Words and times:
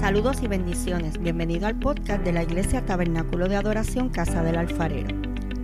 Saludos 0.00 0.42
y 0.42 0.46
bendiciones. 0.46 1.18
Bienvenido 1.18 1.66
al 1.66 1.78
podcast 1.78 2.22
de 2.22 2.32
la 2.32 2.42
Iglesia 2.42 2.84
Tabernáculo 2.84 3.48
de 3.48 3.56
Adoración 3.56 4.10
Casa 4.10 4.42
del 4.42 4.56
Alfarero. 4.56 5.08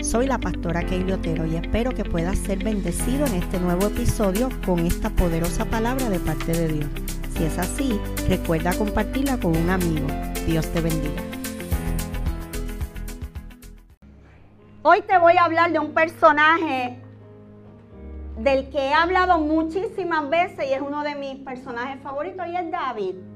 Soy 0.00 0.26
la 0.26 0.38
pastora 0.38 0.84
Keili 0.84 1.12
Otero 1.12 1.44
y 1.46 1.56
espero 1.56 1.92
que 1.92 2.04
puedas 2.04 2.38
ser 2.38 2.64
bendecido 2.64 3.26
en 3.26 3.34
este 3.34 3.60
nuevo 3.60 3.86
episodio 3.86 4.48
con 4.64 4.80
esta 4.80 5.10
poderosa 5.10 5.66
palabra 5.66 6.08
de 6.08 6.18
parte 6.18 6.52
de 6.52 6.68
Dios. 6.68 6.86
Si 7.36 7.44
es 7.44 7.58
así, 7.58 8.00
recuerda 8.26 8.72
compartirla 8.72 9.38
con 9.38 9.54
un 9.54 9.68
amigo. 9.68 10.06
Dios 10.46 10.66
te 10.72 10.80
bendiga. 10.80 11.22
Hoy 14.80 15.02
te 15.02 15.18
voy 15.18 15.36
a 15.36 15.44
hablar 15.44 15.72
de 15.72 15.78
un 15.78 15.92
personaje 15.92 16.98
del 18.38 18.70
que 18.70 18.78
he 18.78 18.94
hablado 18.94 19.38
muchísimas 19.38 20.28
veces 20.30 20.68
y 20.68 20.72
es 20.72 20.80
uno 20.80 21.04
de 21.04 21.14
mis 21.16 21.36
personajes 21.44 22.02
favoritos 22.02 22.46
y 22.48 22.56
es 22.56 22.70
David. 22.70 23.31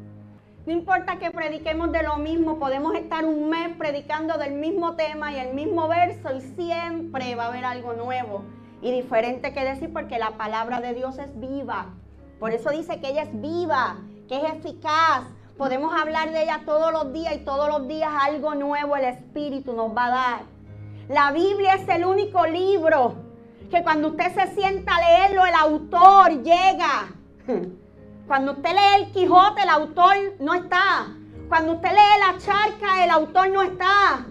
No 0.66 0.73
importa 0.73 1.20
que 1.20 1.30
prediquemos 1.30 1.93
de 1.93 2.02
lo 2.02 2.16
mismo, 2.16 2.59
podemos 2.59 2.97
estar 2.97 3.25
un 3.25 3.48
mes 3.48 3.77
predicando 3.79 4.37
del 4.37 4.55
mismo 4.55 4.97
tema 4.97 5.30
y 5.30 5.39
el 5.39 5.55
mismo 5.55 5.87
verso 5.87 6.34
y 6.34 6.41
siempre 6.41 7.37
va 7.37 7.45
a 7.45 7.47
haber 7.47 7.65
algo 7.65 7.92
nuevo 7.92 8.42
y 8.83 8.91
diferente 8.91 9.52
que 9.52 9.62
decir 9.62 9.92
porque 9.92 10.19
la 10.19 10.33
palabra 10.33 10.80
de 10.80 10.92
Dios 10.92 11.19
es 11.19 11.39
viva. 11.39 11.95
Por 12.41 12.51
eso 12.51 12.70
dice 12.70 13.01
que 13.01 13.11
ella 13.11 13.23
es 13.23 13.41
viva, 13.41 13.98
que 14.29 14.39
es 14.39 14.55
eficaz. 14.55 15.23
Podemos 15.56 15.95
hablar 15.95 16.33
de 16.33 16.42
ella 16.42 16.62
todos 16.67 16.91
los 16.91 17.12
días 17.12 17.37
y 17.37 17.45
todos 17.45 17.69
los 17.69 17.87
días 17.87 18.11
algo 18.20 18.56
nuevo 18.56 18.97
el 18.97 19.05
Espíritu 19.05 19.73
nos 19.73 19.97
va 19.97 20.06
a 20.06 20.11
dar. 20.11 20.41
La 21.09 21.30
Biblia 21.30 21.75
es 21.75 21.89
el 21.89 22.05
único 22.05 22.45
libro 22.45 23.14
que 23.70 23.84
cuando 23.84 24.09
usted 24.09 24.34
se 24.34 24.61
sienta 24.61 24.97
a 24.97 25.01
leerlo, 25.01 25.47
el 25.47 25.55
autor 25.55 26.42
llega. 26.42 27.14
Cuando 28.27 28.53
usted 28.53 28.71
lee 28.71 29.05
el 29.05 29.12
Quijote, 29.12 29.62
el 29.62 29.69
autor 29.69 30.16
no 30.41 30.55
está. 30.55 31.07
Cuando 31.48 31.75
usted 31.75 31.91
lee 31.91 32.19
la 32.19 32.39
charca, 32.39 33.05
el 33.05 33.11
autor 33.11 33.50
no 33.50 33.62
está. 33.62 34.27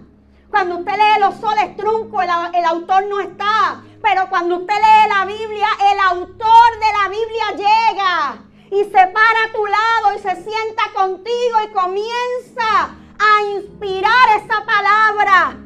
Cuando 0.50 0.78
usted 0.78 0.92
lee 0.92 1.20
los 1.20 1.36
soles 1.36 1.74
truncos, 1.78 2.22
el, 2.22 2.30
el, 2.56 2.64
autor 2.66 3.06
no 3.08 3.20
está. 3.20 3.82
Pero 4.02 4.28
cuando 4.28 4.58
usted 4.58 4.74
lee 4.74 5.08
la 5.08 5.24
Biblia, 5.24 5.68
el 5.92 5.98
autor 6.10 6.70
de 6.78 6.92
la 7.02 7.08
Biblia 7.08 7.46
llega 7.56 8.44
y 8.70 8.84
se 8.84 8.90
para 8.90 9.44
a 9.44 9.52
tu 9.54 9.64
lado 9.64 10.14
y 10.14 10.18
se 10.18 10.42
sienta 10.42 10.82
contigo 10.94 11.56
y 11.64 11.72
comienza 11.72 12.96
a 13.18 13.42
inspirar 13.54 14.42
esa 14.42 14.62
palabra. 14.66 15.56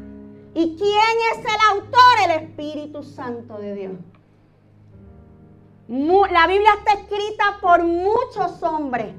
¿Y 0.55 0.77
quién 0.77 1.17
es 1.33 1.39
el 1.39 1.61
autor? 1.73 2.15
El 2.27 2.31
Espíritu 2.43 3.03
Santo 3.03 3.59
de 3.59 3.75
Dios. 3.75 4.10
La 5.91 6.47
Biblia 6.47 6.71
está 6.79 6.93
escrita 6.93 7.59
por 7.61 7.83
muchos 7.83 8.63
hombres 8.63 9.13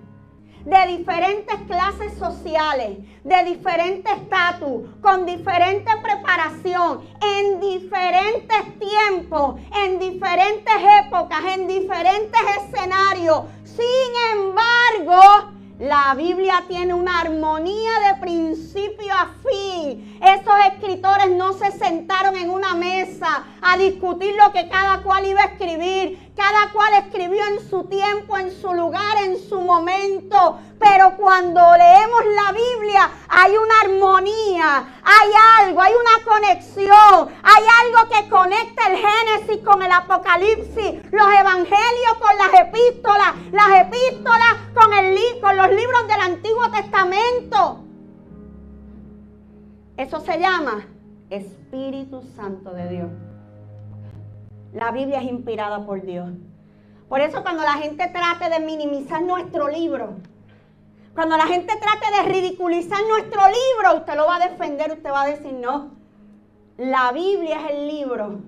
de 0.63 0.97
diferentes 0.97 1.53
clases 1.67 2.17
sociales, 2.17 2.99
de 3.25 3.43
diferente 3.43 4.09
estatus, 4.09 4.83
con 5.01 5.25
diferente 5.25 5.91
preparación, 6.01 7.01
en 7.21 7.59
diferentes 7.59 8.79
tiempos, 8.79 9.59
en 9.83 9.99
diferentes 9.99 10.73
épocas, 11.05 11.39
en 11.57 11.67
diferentes 11.67 12.41
escenarios. 12.63 13.41
Sin 13.65 14.39
embargo, 14.39 15.51
la 15.81 16.13
Biblia 16.13 16.63
tiene 16.67 16.93
una 16.93 17.21
armonía 17.21 17.89
de 18.07 18.21
principio 18.21 19.11
a 19.11 19.31
fin. 19.41 20.19
Esos 20.21 20.53
escritores 20.71 21.31
no 21.31 21.53
se 21.53 21.71
sentaron 21.71 22.35
en 22.35 22.51
una 22.51 22.75
mesa 22.75 23.45
a 23.63 23.77
discutir 23.77 24.35
lo 24.35 24.51
que 24.51 24.69
cada 24.69 25.01
cual 25.01 25.25
iba 25.25 25.41
a 25.41 25.45
escribir. 25.45 26.31
Cada 26.35 26.71
cual 26.71 26.93
escribió 26.93 27.43
en 27.47 27.67
su 27.67 27.85
tiempo, 27.85 28.37
en 28.37 28.51
su 28.51 28.71
lugar, 28.73 29.23
en 29.23 29.39
su 29.49 29.59
momento. 29.59 30.59
Pero 30.79 31.17
cuando 31.17 31.59
leemos 31.75 32.21
la 32.35 32.51
Biblia 32.51 33.09
hay 33.27 33.53
una 33.57 33.81
armonía, 33.83 35.01
hay 35.03 35.65
algo, 35.65 35.81
hay 35.81 35.93
una 35.93 36.25
conexión, 36.31 37.29
hay 37.41 37.60
conecta 38.41 38.87
el 38.89 38.97
Génesis 38.97 39.63
con 39.63 39.83
el 39.83 39.91
Apocalipsis, 39.91 41.11
los 41.11 41.27
evangelios 41.39 42.13
con 42.19 42.37
las 42.39 42.61
epístolas, 42.61 43.35
las 43.51 43.85
epístolas 43.85 44.55
con, 44.73 44.93
el, 44.93 45.15
con 45.39 45.57
los 45.57 45.69
libros 45.69 46.07
del 46.07 46.21
Antiguo 46.21 46.71
Testamento. 46.71 47.83
Eso 49.95 50.21
se 50.21 50.39
llama 50.39 50.87
Espíritu 51.29 52.23
Santo 52.35 52.71
de 52.71 52.89
Dios. 52.89 53.09
La 54.73 54.89
Biblia 54.89 55.19
es 55.19 55.29
inspirada 55.29 55.85
por 55.85 56.01
Dios. 56.01 56.31
Por 57.09 57.21
eso 57.21 57.43
cuando 57.43 57.61
la 57.61 57.73
gente 57.73 58.07
trate 58.07 58.49
de 58.49 58.65
minimizar 58.65 59.21
nuestro 59.21 59.67
libro, 59.67 60.15
cuando 61.13 61.37
la 61.37 61.45
gente 61.45 61.73
trate 61.75 62.11
de 62.17 62.33
ridiculizar 62.33 63.01
nuestro 63.07 63.41
libro, 63.45 63.97
usted 63.97 64.15
lo 64.15 64.25
va 64.25 64.37
a 64.37 64.49
defender, 64.49 64.93
usted 64.93 65.11
va 65.11 65.23
a 65.23 65.27
decir, 65.27 65.53
no, 65.53 66.00
la 66.77 67.11
Biblia 67.11 67.61
es 67.61 67.71
el 67.71 67.87
libro 67.87 68.39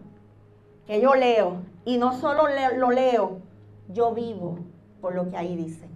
que 0.87 1.01
yo 1.01 1.15
leo. 1.15 1.61
Y 1.85 1.97
no 1.97 2.13
solo 2.13 2.43
lo 2.77 2.91
leo, 2.91 3.41
yo 3.89 4.13
vivo 4.13 4.59
por 5.01 5.15
lo 5.15 5.29
que 5.29 5.37
ahí 5.37 5.55
dice. 5.55 5.87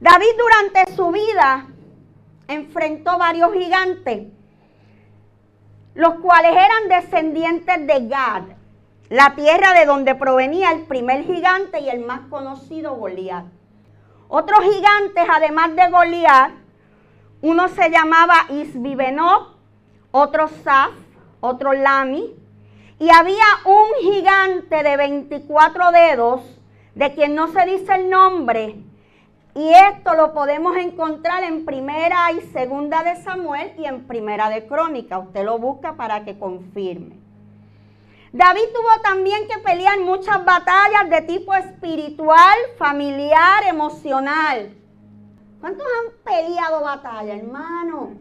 David 0.00 0.34
durante 0.38 0.94
su 0.94 1.10
vida 1.10 1.66
enfrentó 2.48 3.18
varios 3.18 3.52
gigantes, 3.52 4.28
los 5.94 6.14
cuales 6.14 6.52
eran 6.52 6.88
descendientes 6.88 7.86
de 7.86 8.08
Gad, 8.08 8.42
la 9.08 9.34
tierra 9.34 9.74
de 9.74 9.84
donde 9.84 10.14
provenía 10.14 10.72
el 10.72 10.86
primer 10.86 11.24
gigante 11.24 11.80
y 11.80 11.88
el 11.88 12.00
más 12.04 12.22
conocido 12.30 12.94
Goliat. 12.96 13.44
Otros 14.28 14.60
gigantes, 14.60 15.24
además 15.28 15.76
de 15.76 15.90
Goliat, 15.90 16.52
uno 17.42 17.68
se 17.68 17.90
llamaba 17.90 18.46
Isbibenob, 18.48 19.51
otro 20.12 20.48
Saf, 20.62 20.92
otro 21.40 21.72
Lami, 21.72 22.36
y 22.98 23.10
había 23.10 23.44
un 23.64 24.12
gigante 24.12 24.82
de 24.82 24.96
24 24.96 25.90
dedos, 25.90 26.40
de 26.94 27.12
quien 27.14 27.34
no 27.34 27.48
se 27.48 27.64
dice 27.64 27.94
el 27.94 28.10
nombre, 28.10 28.76
y 29.54 29.68
esto 29.68 30.14
lo 30.14 30.32
podemos 30.32 30.76
encontrar 30.76 31.44
en 31.44 31.66
primera 31.66 32.32
y 32.32 32.40
segunda 32.52 33.02
de 33.02 33.22
Samuel 33.22 33.72
y 33.76 33.84
en 33.84 34.06
primera 34.06 34.48
de 34.48 34.66
Crónica. 34.66 35.18
Usted 35.18 35.44
lo 35.44 35.58
busca 35.58 35.94
para 35.94 36.24
que 36.24 36.38
confirme. 36.38 37.16
David 38.32 38.62
tuvo 38.72 39.02
también 39.02 39.46
que 39.46 39.58
pelear 39.58 40.00
muchas 40.00 40.42
batallas 40.42 41.10
de 41.10 41.20
tipo 41.22 41.52
espiritual, 41.52 42.56
familiar, 42.78 43.64
emocional. 43.68 44.74
¿Cuántos 45.60 45.86
han 45.86 46.24
peleado 46.24 46.80
batallas, 46.80 47.38
hermano? 47.38 48.12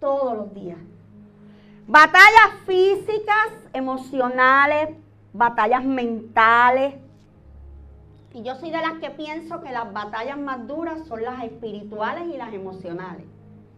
Todos 0.00 0.36
los 0.36 0.54
días. 0.54 0.78
Batallas 1.86 2.52
físicas, 2.66 3.48
emocionales, 3.72 4.90
batallas 5.32 5.84
mentales. 5.84 6.94
Y 8.34 8.42
yo 8.42 8.54
soy 8.56 8.70
de 8.70 8.78
las 8.78 8.98
que 9.00 9.10
pienso 9.10 9.62
que 9.62 9.72
las 9.72 9.92
batallas 9.92 10.38
más 10.38 10.66
duras 10.66 11.06
son 11.08 11.22
las 11.22 11.42
espirituales 11.42 12.24
y 12.32 12.36
las 12.36 12.52
emocionales. 12.52 13.26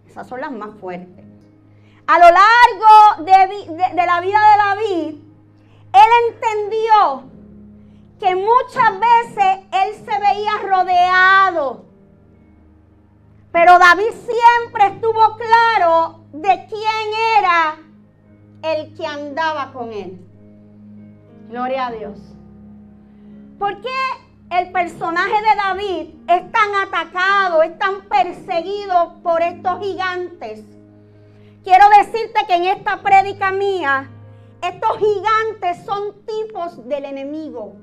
Esas 0.07 0.27
son 0.27 0.41
las 0.41 0.51
más 0.51 0.75
fuertes. 0.81 1.25
A 2.07 2.19
lo 2.19 2.25
largo 2.25 3.25
de, 3.25 4.07
la 4.07 4.21
vida 4.21 4.39
de 4.51 4.57
David, 4.59 5.15
él 5.93 6.33
entendió 6.33 7.23
que 8.19 8.35
muchas 8.35 8.99
veces 8.99 9.65
él 9.71 9.95
se 9.95 10.19
veía 10.19 10.53
rodeado. 10.65 11.85
Pero 13.53 13.79
David 13.79 14.13
siempre 14.13 14.87
estuvo 14.95 15.37
claro 15.37 16.25
de 16.33 16.67
quién 16.69 17.39
era 17.39 17.79
el 18.63 18.95
que 18.95 19.07
andaba 19.07 19.73
con 19.73 19.93
él. 19.93 20.21
Gloria 21.49 21.89
a 21.89 21.93
Dios. 21.93 22.19
¿Por 23.59 23.81
qué 23.81 23.89
el 24.51 24.71
personaje 24.71 25.35
de 25.35 25.57
David 25.57 26.09
es 26.29 26.53
tan 26.53 26.75
atacado, 26.87 27.63
es 27.63 27.77
tan 27.79 28.03
perseguido 28.09 29.21
por 29.23 29.43
estos 29.43 29.81
gigantes? 29.81 30.65
Quiero 31.65 31.85
decirte 31.99 32.41
que 32.47 32.55
en 32.55 32.65
esta 32.67 33.03
prédica 33.03 33.51
mía, 33.51 34.09
estos 34.63 34.99
gigantes 34.99 35.85
son 35.85 36.25
tipos 36.25 36.89
del 36.89 37.05
enemigo. 37.05 37.75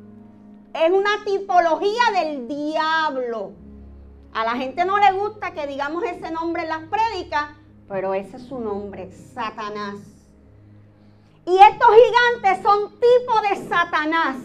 Es 0.73 0.91
una 0.91 1.23
tipología 1.25 2.03
del 2.21 2.47
diablo. 2.47 3.51
A 4.37 4.43
la 4.43 4.51
gente 4.51 4.85
no 4.85 4.99
le 4.99 5.13
gusta 5.13 5.51
que 5.51 5.65
digamos 5.65 6.03
ese 6.03 6.29
nombre 6.29 6.61
en 6.61 6.69
las 6.69 6.83
prédicas, 6.83 7.55
pero 7.89 8.13
ese 8.13 8.37
es 8.37 8.43
su 8.43 8.59
nombre, 8.59 9.09
Satanás. 9.33 9.95
Y 11.43 11.57
estos 11.57 11.87
gigantes 11.87 12.61
son 12.61 12.91
tipos 12.99 13.41
de 13.49 13.67
Satanás 13.67 14.35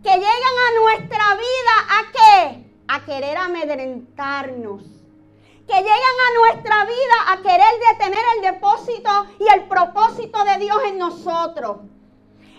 que 0.00 0.10
llegan 0.10 0.22
a 0.22 0.80
nuestra 0.80 1.24
vida 1.34 1.74
a 1.90 2.12
qué? 2.12 2.72
A 2.86 3.04
querer 3.04 3.36
amedrentarnos 3.36 4.84
que 4.84 5.74
llegan 5.74 5.90
a 5.90 6.52
nuestra 6.52 6.84
vida 6.84 7.32
a 7.32 7.36
querer 7.38 7.74
detener 7.90 8.24
el 8.36 8.42
depósito 8.42 9.10
y 9.40 9.48
el 9.54 9.64
propósito 9.64 10.44
de 10.44 10.58
Dios 10.58 10.78
en 10.86 10.98
nosotros. 10.98 11.78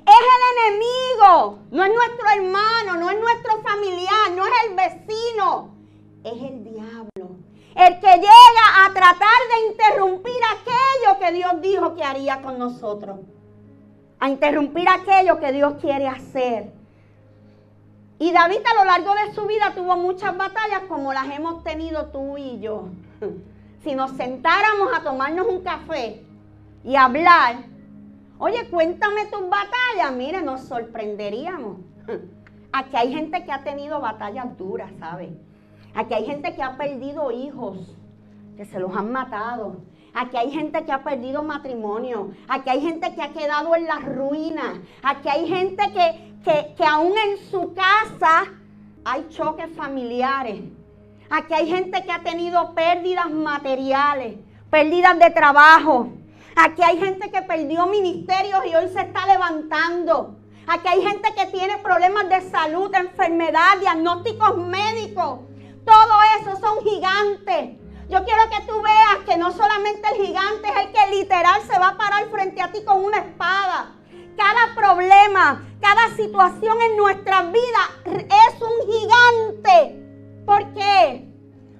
Es 0.05 0.25
el 0.35 0.73
enemigo, 0.73 1.59
no 1.71 1.85
es 1.85 1.93
nuestro 1.93 2.29
hermano, 2.29 2.95
no 2.95 3.09
es 3.09 3.21
nuestro 3.21 3.61
familiar, 3.61 4.31
no 4.35 4.45
es 4.45 4.53
el 4.67 4.75
vecino, 4.75 5.74
es 6.25 6.41
el 6.41 6.63
diablo. 6.63 7.37
El 7.75 7.99
que 7.99 8.15
llega 8.15 8.85
a 8.85 8.93
tratar 8.93 9.39
de 9.51 9.71
interrumpir 9.71 10.37
aquello 10.53 11.19
que 11.19 11.31
Dios 11.33 11.61
dijo 11.61 11.95
que 11.95 12.03
haría 12.03 12.41
con 12.41 12.57
nosotros. 12.57 13.19
A 14.19 14.29
interrumpir 14.29 14.87
aquello 14.89 15.39
que 15.39 15.51
Dios 15.51 15.75
quiere 15.79 16.07
hacer. 16.07 16.71
Y 18.17 18.31
David 18.31 18.61
a 18.65 18.75
lo 18.75 18.85
largo 18.85 19.13
de 19.13 19.33
su 19.33 19.45
vida 19.45 19.73
tuvo 19.75 19.97
muchas 19.97 20.35
batallas 20.37 20.81
como 20.87 21.13
las 21.13 21.29
hemos 21.29 21.63
tenido 21.63 22.07
tú 22.07 22.37
y 22.37 22.59
yo. 22.59 22.89
Si 23.83 23.93
nos 23.93 24.17
sentáramos 24.17 24.89
a 24.97 25.03
tomarnos 25.03 25.45
un 25.45 25.61
café 25.61 26.25
y 26.83 26.95
hablar, 26.95 27.57
oye, 28.39 28.67
cuéntame 28.71 29.25
tus 29.27 29.47
batallas, 29.47 30.11
mire, 30.17 30.41
nos 30.41 30.61
sorprenderíamos. 30.61 31.81
Aquí 32.71 32.97
hay 32.97 33.13
gente 33.13 33.45
que 33.45 33.51
ha 33.51 33.63
tenido 33.63 34.01
batallas 34.01 34.57
duras, 34.57 34.91
¿sabes? 34.97 35.29
Aquí 35.95 36.13
hay 36.13 36.25
gente 36.25 36.53
que 36.53 36.61
ha 36.61 36.75
perdido 36.75 37.31
hijos, 37.31 37.95
que 38.57 38.65
se 38.65 38.79
los 38.79 38.93
han 38.95 39.13
matado. 39.13 39.77
Aquí 40.13 40.35
hay 40.35 40.51
gente 40.51 40.85
que 40.85 40.91
ha 40.91 41.03
perdido 41.03 41.41
matrimonio. 41.41 42.31
Aquí 42.49 42.69
hay 42.69 42.81
gente 42.81 43.15
que 43.15 43.21
ha 43.21 43.31
quedado 43.31 43.75
en 43.75 43.85
la 43.85 43.99
ruina. 43.99 44.81
Aquí 45.01 45.29
hay 45.29 45.47
gente 45.47 45.83
que, 45.93 46.73
que, 46.75 46.85
aún 46.85 47.13
en 47.17 47.37
su 47.49 47.73
casa 47.73 48.43
hay 49.05 49.25
choques 49.29 49.69
familiares. 49.75 50.61
Aquí 51.29 51.53
hay 51.53 51.67
gente 51.67 52.03
que 52.03 52.11
ha 52.11 52.19
tenido 52.19 52.75
pérdidas 52.75 53.31
materiales, 53.31 54.35
pérdidas 54.69 55.17
de 55.17 55.29
trabajo. 55.31 56.09
Aquí 56.57 56.81
hay 56.83 56.97
gente 56.97 57.31
que 57.31 57.41
perdió 57.41 57.87
ministerios 57.87 58.65
y 58.65 58.75
hoy 58.75 58.89
se 58.89 59.01
está 59.01 59.25
levantando. 59.27 60.35
Aquí 60.67 60.87
hay 60.87 61.01
gente 61.01 61.33
que 61.35 61.45
tiene 61.47 61.77
problemas 61.77 62.27
de 62.27 62.41
salud, 62.41 62.93
enfermedad, 62.95 63.79
diagnósticos 63.79 64.57
médicos. 64.57 65.39
Todo 65.85 66.13
eso 66.39 66.59
son 66.59 66.83
gigantes. 66.83 67.77
Yo 68.09 68.23
quiero 68.23 68.43
que 68.49 68.65
tú 68.67 68.81
veas 68.81 69.25
que 69.25 69.37
no 69.37 69.51
solamente 69.51 70.07
el 70.09 70.25
gigante 70.25 70.67
es 70.67 70.85
el 70.85 70.91
que 70.91 71.15
literal 71.15 71.61
se 71.61 71.79
va 71.79 71.89
a 71.89 71.97
parar 71.97 72.25
frente 72.29 72.61
a 72.61 72.71
ti 72.71 72.83
con 72.83 73.03
una 73.03 73.17
espada. 73.17 73.95
Cada 74.37 74.75
problema, 74.75 75.65
cada 75.79 76.15
situación 76.15 76.77
en 76.81 76.97
nuestra 76.97 77.43
vida 77.43 77.81
es 78.05 78.61
un 78.61 78.91
gigante. 78.91 80.43
¿Por 80.45 80.73
qué? 80.73 81.31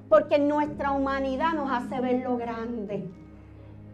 Porque 0.10 0.40
nuestra 0.40 0.92
humanidad 0.92 1.54
nos 1.54 1.72
hace 1.72 2.00
ver 2.00 2.24
lo 2.24 2.38
grande. 2.38 3.08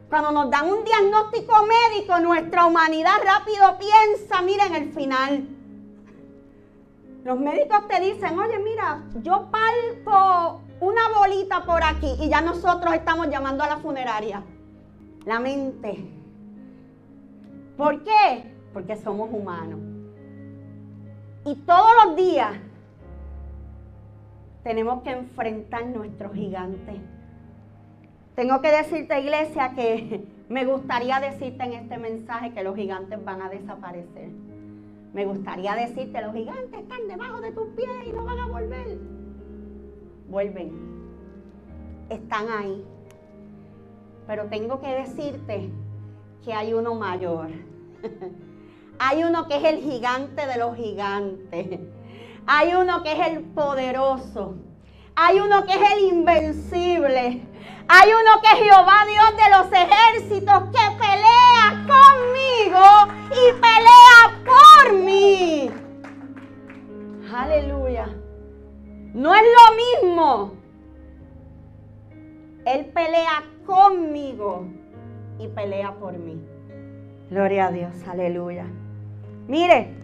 Cuando 0.10 0.32
nos 0.32 0.52
dan 0.52 0.70
un 0.70 0.84
diagnóstico 0.84 1.54
médico, 1.66 2.20
nuestra 2.20 2.66
humanidad 2.66 3.16
rápido 3.24 3.78
piensa, 3.78 4.42
miren 4.42 4.76
el 4.76 4.94
final. 4.94 5.48
Los 7.24 7.40
médicos 7.40 7.88
te 7.88 8.00
dicen, 8.00 8.38
oye, 8.40 8.58
mira, 8.60 9.04
yo 9.22 9.50
palpo 9.52 10.62
una 10.80 11.02
bolita 11.16 11.64
por 11.66 11.84
aquí 11.84 12.16
y 12.20 12.30
ya 12.30 12.42
nosotros 12.42 12.94
estamos 12.96 13.30
llamando 13.30 13.64
a 13.64 13.68
la 13.68 13.78
funeraria. 13.78 14.44
La 15.26 15.40
mente. 15.40 16.04
¿Por 17.78 18.04
qué? 18.04 18.56
Porque 18.74 18.96
somos 18.96 19.30
humanos. 19.32 19.80
Y 21.46 21.56
todos 21.56 21.90
los 22.06 22.16
días 22.16 22.54
tenemos 24.64 25.04
que 25.04 25.12
enfrentar 25.12 25.86
nuestros 25.86 26.34
gigantes. 26.34 26.96
Tengo 28.36 28.62
que 28.62 28.72
decirte, 28.72 29.20
iglesia, 29.20 29.74
que 29.76 30.26
me 30.50 30.66
gustaría 30.66 31.20
decirte 31.20 31.64
en 31.64 31.74
este 31.74 31.98
mensaje 31.98 32.52
que 32.52 32.64
los 32.64 32.76
gigantes 32.76 33.24
van 33.24 33.44
a 33.44 33.50
desaparecer. 33.50 34.30
Me 35.14 35.26
gustaría 35.26 35.76
decirte, 35.76 36.22
los 36.22 36.34
gigantes 36.34 36.80
están 36.80 37.08
debajo 37.08 37.42
de 37.42 37.52
tus 37.52 37.68
pies 37.76 37.90
y 38.06 38.14
no 38.14 38.24
van 38.24 38.40
a 38.40 38.48
volver. 38.48 38.98
Vuelven. 40.30 40.72
Están 42.10 42.48
ahí. 42.50 42.86
Pero 44.26 44.46
tengo 44.46 44.80
que 44.80 44.88
decirte 44.88 45.70
que 46.44 46.54
hay 46.54 46.74
uno 46.74 46.96
mayor. 46.96 47.50
hay 49.00 49.24
uno 49.24 49.48
que 49.48 49.58
es 49.58 49.64
el 49.66 49.80
gigante 49.82 50.48
de 50.48 50.58
los 50.58 50.76
gigantes. 50.78 51.80
Hay 52.48 52.74
uno 52.74 53.04
que 53.04 53.12
es 53.12 53.28
el 53.28 53.44
poderoso. 53.44 54.56
Hay 55.16 55.40
uno 55.40 55.66
que 55.66 55.74
es 55.74 55.92
el 55.94 56.00
invencible. 56.06 57.42
Hay 57.88 58.10
uno 58.10 58.42
que 58.42 58.48
es 58.48 58.64
Jehová 58.64 59.06
Dios 59.06 59.36
de 59.36 59.50
los 59.50 59.68
ejércitos 59.72 60.64
que 60.72 60.98
pelea 60.98 61.86
conmigo 61.88 62.88
y 63.32 63.52
pelea 63.60 64.44
por 64.46 64.94
mí. 64.94 65.70
Aleluya. 67.34 68.08
No 69.14 69.36
es 69.36 69.42
lo 69.42 70.10
mismo. 70.10 70.54
Él 72.66 72.86
pelea 72.86 73.44
conmigo 73.66 74.66
y 75.40 75.48
pelea 75.48 75.94
por 75.96 76.18
mí. 76.18 76.42
Gloria 77.30 77.68
a 77.68 77.72
Dios, 77.72 77.94
aleluya. 78.08 78.66
Mire, 79.48 80.01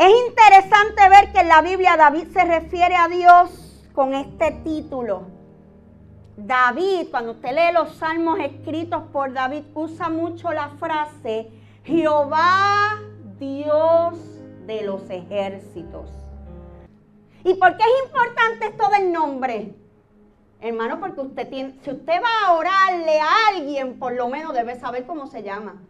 es 0.00 0.10
interesante 0.28 1.08
ver 1.10 1.30
que 1.30 1.40
en 1.40 1.48
la 1.48 1.60
Biblia 1.60 1.94
David 1.94 2.28
se 2.32 2.42
refiere 2.42 2.96
a 2.96 3.06
Dios 3.06 3.84
con 3.92 4.14
este 4.14 4.52
título. 4.64 5.24
David, 6.38 7.08
cuando 7.10 7.32
usted 7.32 7.50
lee 7.50 7.74
los 7.74 7.96
salmos 7.96 8.38
escritos 8.38 9.02
por 9.12 9.34
David, 9.34 9.62
usa 9.74 10.08
mucho 10.08 10.52
la 10.52 10.70
frase 10.70 11.50
Jehová 11.84 12.98
Dios 13.38 14.14
de 14.66 14.84
los 14.84 15.02
ejércitos. 15.10 16.08
¿Y 17.44 17.52
por 17.52 17.76
qué 17.76 17.82
es 17.82 18.06
importante 18.08 18.68
esto 18.68 18.88
del 18.88 19.12
nombre? 19.12 19.74
Hermano, 20.62 20.98
porque 20.98 21.20
usted 21.20 21.46
tiene, 21.50 21.74
si 21.82 21.90
usted 21.90 22.22
va 22.22 22.48
a 22.48 22.54
orarle 22.54 23.20
a 23.20 23.48
alguien, 23.48 23.98
por 23.98 24.14
lo 24.14 24.28
menos 24.28 24.54
debe 24.54 24.80
saber 24.80 25.04
cómo 25.04 25.26
se 25.26 25.42
llama. 25.42 25.82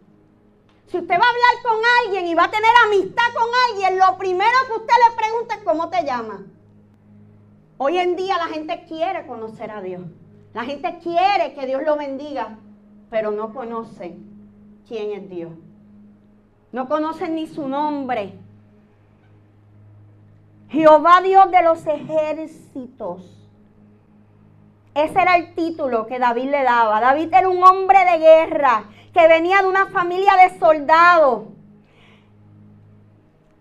Si 0.91 0.97
usted 0.97 1.15
va 1.15 1.23
a 1.23 1.29
hablar 1.29 1.63
con 1.63 1.79
alguien 2.03 2.27
y 2.27 2.35
va 2.35 2.43
a 2.43 2.51
tener 2.51 2.69
amistad 2.85 3.23
con 3.33 3.47
alguien, 3.69 3.97
lo 3.97 4.17
primero 4.17 4.57
que 4.67 4.73
usted 4.73 4.93
le 5.09 5.15
pregunta 5.15 5.55
es 5.55 5.63
cómo 5.63 5.89
te 5.89 6.03
llama. 6.03 6.43
Hoy 7.77 7.97
en 7.97 8.17
día 8.17 8.35
la 8.37 8.47
gente 8.47 8.83
quiere 8.89 9.25
conocer 9.25 9.71
a 9.71 9.81
Dios. 9.81 10.01
La 10.53 10.65
gente 10.65 10.99
quiere 11.01 11.53
que 11.53 11.65
Dios 11.65 11.81
lo 11.85 11.95
bendiga, 11.95 12.57
pero 13.09 13.31
no 13.31 13.53
conocen 13.53 14.81
quién 14.85 15.11
es 15.11 15.29
Dios. 15.29 15.53
No 16.73 16.89
conocen 16.89 17.35
ni 17.35 17.47
su 17.47 17.69
nombre. 17.69 18.33
Jehová 20.67 21.21
Dios 21.21 21.49
de 21.51 21.63
los 21.63 21.87
ejércitos. 21.87 23.49
Ese 24.93 25.21
era 25.21 25.37
el 25.37 25.55
título 25.55 26.05
que 26.05 26.19
David 26.19 26.49
le 26.49 26.63
daba. 26.63 26.99
David 26.99 27.33
era 27.33 27.47
un 27.47 27.63
hombre 27.63 27.99
de 28.03 28.17
guerra 28.17 28.83
que 29.13 29.27
venía 29.27 29.61
de 29.61 29.67
una 29.67 29.87
familia 29.87 30.33
de 30.35 30.59
soldados. 30.59 31.43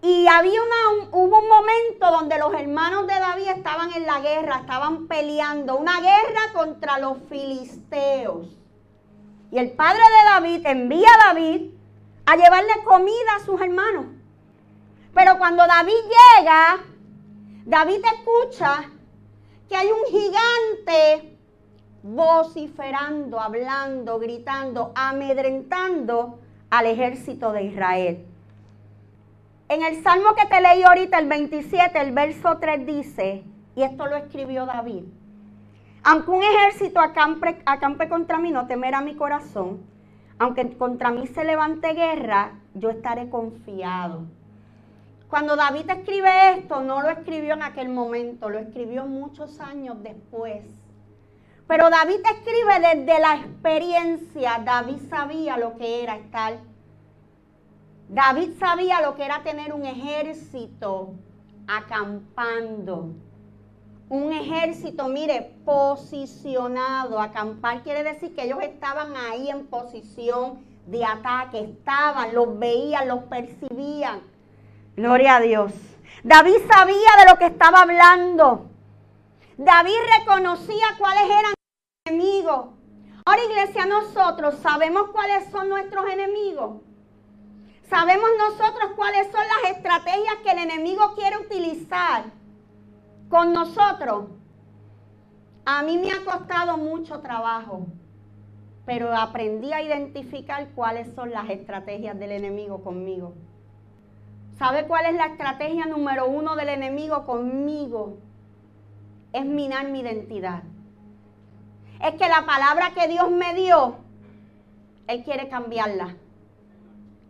Y 0.02 0.26
había 0.28 0.60
una, 0.62 1.08
hubo 1.12 1.38
un 1.38 1.48
momento 1.48 2.10
donde 2.10 2.38
los 2.38 2.54
hermanos 2.54 3.06
de 3.06 3.14
David 3.14 3.48
estaban 3.48 3.92
en 3.92 4.06
la 4.06 4.20
guerra, 4.20 4.60
estaban 4.60 5.08
peleando, 5.08 5.76
una 5.76 6.00
guerra 6.00 6.52
contra 6.54 6.98
los 6.98 7.18
filisteos. 7.28 8.48
Y 9.50 9.58
el 9.58 9.72
padre 9.72 10.00
de 10.00 10.30
David 10.30 10.66
envía 10.66 11.08
a 11.08 11.34
David 11.34 11.70
a 12.24 12.36
llevarle 12.36 12.72
comida 12.84 13.36
a 13.36 13.44
sus 13.44 13.60
hermanos. 13.60 14.06
Pero 15.12 15.36
cuando 15.38 15.66
David 15.66 15.92
llega, 16.38 16.78
David 17.66 18.00
escucha 18.04 18.90
que 19.68 19.76
hay 19.76 19.88
un 19.88 20.04
gigante 20.06 21.29
vociferando, 22.02 23.40
hablando, 23.40 24.18
gritando, 24.18 24.92
amedrentando 24.94 26.38
al 26.70 26.86
ejército 26.86 27.52
de 27.52 27.64
Israel. 27.64 28.26
En 29.68 29.82
el 29.84 30.02
salmo 30.02 30.34
que 30.34 30.46
te 30.46 30.60
leí 30.60 30.82
ahorita, 30.82 31.18
el 31.18 31.28
27, 31.28 32.00
el 32.00 32.12
verso 32.12 32.58
3 32.58 32.86
dice, 32.86 33.44
y 33.76 33.82
esto 33.82 34.06
lo 34.06 34.16
escribió 34.16 34.66
David, 34.66 35.04
aunque 36.02 36.30
un 36.30 36.42
ejército 36.42 36.98
acampe, 36.98 38.08
contra 38.08 38.38
mí, 38.38 38.50
no 38.50 38.66
temerá 38.66 39.00
mi 39.02 39.14
corazón, 39.14 39.80
aunque 40.38 40.76
contra 40.76 41.10
mí 41.10 41.26
se 41.26 41.44
levante 41.44 41.92
guerra, 41.92 42.52
yo 42.74 42.88
estaré 42.88 43.28
confiado. 43.28 44.22
Cuando 45.28 45.54
David 45.54 45.90
escribe 45.90 46.58
esto, 46.58 46.80
no 46.80 47.02
lo 47.02 47.10
escribió 47.10 47.54
en 47.54 47.62
aquel 47.62 47.90
momento, 47.90 48.48
lo 48.48 48.58
escribió 48.58 49.04
muchos 49.06 49.60
años 49.60 50.02
después 50.02 50.79
pero 51.70 51.88
David 51.88 52.18
escribe 52.24 52.80
desde 52.80 53.20
la 53.20 53.36
experiencia. 53.36 54.60
David 54.64 54.96
sabía 55.08 55.56
lo 55.56 55.76
que 55.76 56.02
era 56.02 56.16
estar. 56.16 56.58
David 58.08 58.58
sabía 58.58 59.00
lo 59.02 59.14
que 59.14 59.24
era 59.24 59.44
tener 59.44 59.72
un 59.72 59.86
ejército 59.86 61.12
acampando. 61.68 63.10
Un 64.08 64.32
ejército, 64.32 65.06
mire, 65.06 65.54
posicionado. 65.64 67.20
Acampar 67.20 67.84
quiere 67.84 68.02
decir 68.02 68.34
que 68.34 68.46
ellos 68.46 68.58
estaban 68.62 69.14
ahí 69.14 69.48
en 69.48 69.68
posición 69.68 70.64
de 70.86 71.04
ataque. 71.04 71.60
Estaban, 71.60 72.34
los 72.34 72.58
veían, 72.58 73.06
los 73.06 73.22
percibían. 73.26 74.22
Gloria 74.96 75.36
a 75.36 75.40
Dios. 75.40 75.72
David 76.24 76.56
sabía 76.68 77.10
de 77.20 77.30
lo 77.30 77.38
que 77.38 77.46
estaba 77.46 77.82
hablando. 77.82 78.66
David 79.56 79.98
reconocía 80.18 80.86
cuáles 80.98 81.26
eran 81.26 81.59
los 82.10 82.18
enemigos. 82.18 82.66
Ahora 83.24 83.44
iglesia, 83.44 83.86
nosotros 83.86 84.56
sabemos 84.56 85.10
cuáles 85.12 85.50
son 85.50 85.68
nuestros 85.68 86.04
enemigos. 86.10 86.82
Sabemos 87.88 88.28
nosotros 88.38 88.92
cuáles 88.96 89.26
son 89.30 89.42
las 89.62 89.76
estrategias 89.76 90.36
que 90.44 90.50
el 90.50 90.58
enemigo 90.58 91.14
quiere 91.14 91.38
utilizar 91.38 92.24
con 93.28 93.52
nosotros. 93.52 94.26
A 95.64 95.82
mí 95.82 95.98
me 95.98 96.10
ha 96.12 96.24
costado 96.24 96.76
mucho 96.76 97.20
trabajo, 97.20 97.86
pero 98.86 99.14
aprendí 99.14 99.72
a 99.72 99.82
identificar 99.82 100.68
cuáles 100.74 101.12
son 101.14 101.30
las 101.30 101.48
estrategias 101.50 102.18
del 102.18 102.32
enemigo 102.32 102.82
conmigo. 102.82 103.34
¿Sabe 104.56 104.86
cuál 104.86 105.06
es 105.06 105.14
la 105.14 105.26
estrategia 105.26 105.86
número 105.86 106.28
uno 106.28 106.54
del 106.54 106.68
enemigo 106.68 107.24
conmigo? 107.24 108.18
Es 109.32 109.44
minar 109.44 109.88
mi 109.88 110.00
identidad. 110.00 110.62
Es 112.02 112.14
que 112.14 112.28
la 112.28 112.46
palabra 112.46 112.92
que 112.94 113.08
Dios 113.08 113.30
me 113.30 113.54
dio, 113.54 113.96
Él 115.06 115.22
quiere 115.24 115.48
cambiarla. 115.48 116.16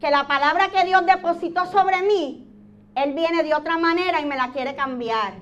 Que 0.00 0.10
la 0.10 0.26
palabra 0.26 0.70
que 0.70 0.84
Dios 0.84 1.04
depositó 1.06 1.66
sobre 1.66 2.02
mí, 2.02 2.46
Él 2.94 3.14
viene 3.14 3.42
de 3.42 3.54
otra 3.54 3.78
manera 3.78 4.20
y 4.20 4.26
me 4.26 4.36
la 4.36 4.52
quiere 4.52 4.74
cambiar. 4.74 5.34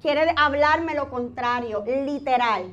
Quiere 0.00 0.32
hablarme 0.36 0.94
lo 0.94 1.10
contrario, 1.10 1.84
literal. 1.86 2.72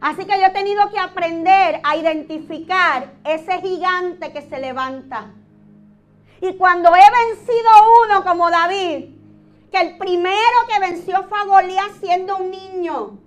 Así 0.00 0.24
que 0.24 0.38
yo 0.38 0.46
he 0.46 0.50
tenido 0.50 0.90
que 0.90 0.98
aprender 0.98 1.80
a 1.84 1.96
identificar 1.96 3.12
ese 3.24 3.60
gigante 3.60 4.32
que 4.32 4.42
se 4.42 4.58
levanta 4.58 5.30
y 6.42 6.54
cuando 6.54 6.90
he 6.90 7.36
vencido 7.36 7.70
uno 8.04 8.24
como 8.24 8.50
David, 8.50 9.10
que 9.70 9.80
el 9.80 9.96
primero 9.96 10.34
que 10.68 10.80
venció 10.80 11.24
fue 11.28 11.38
a 11.38 11.44
Goliat 11.44 11.92
siendo 12.00 12.36
un 12.36 12.50
niño. 12.50 13.18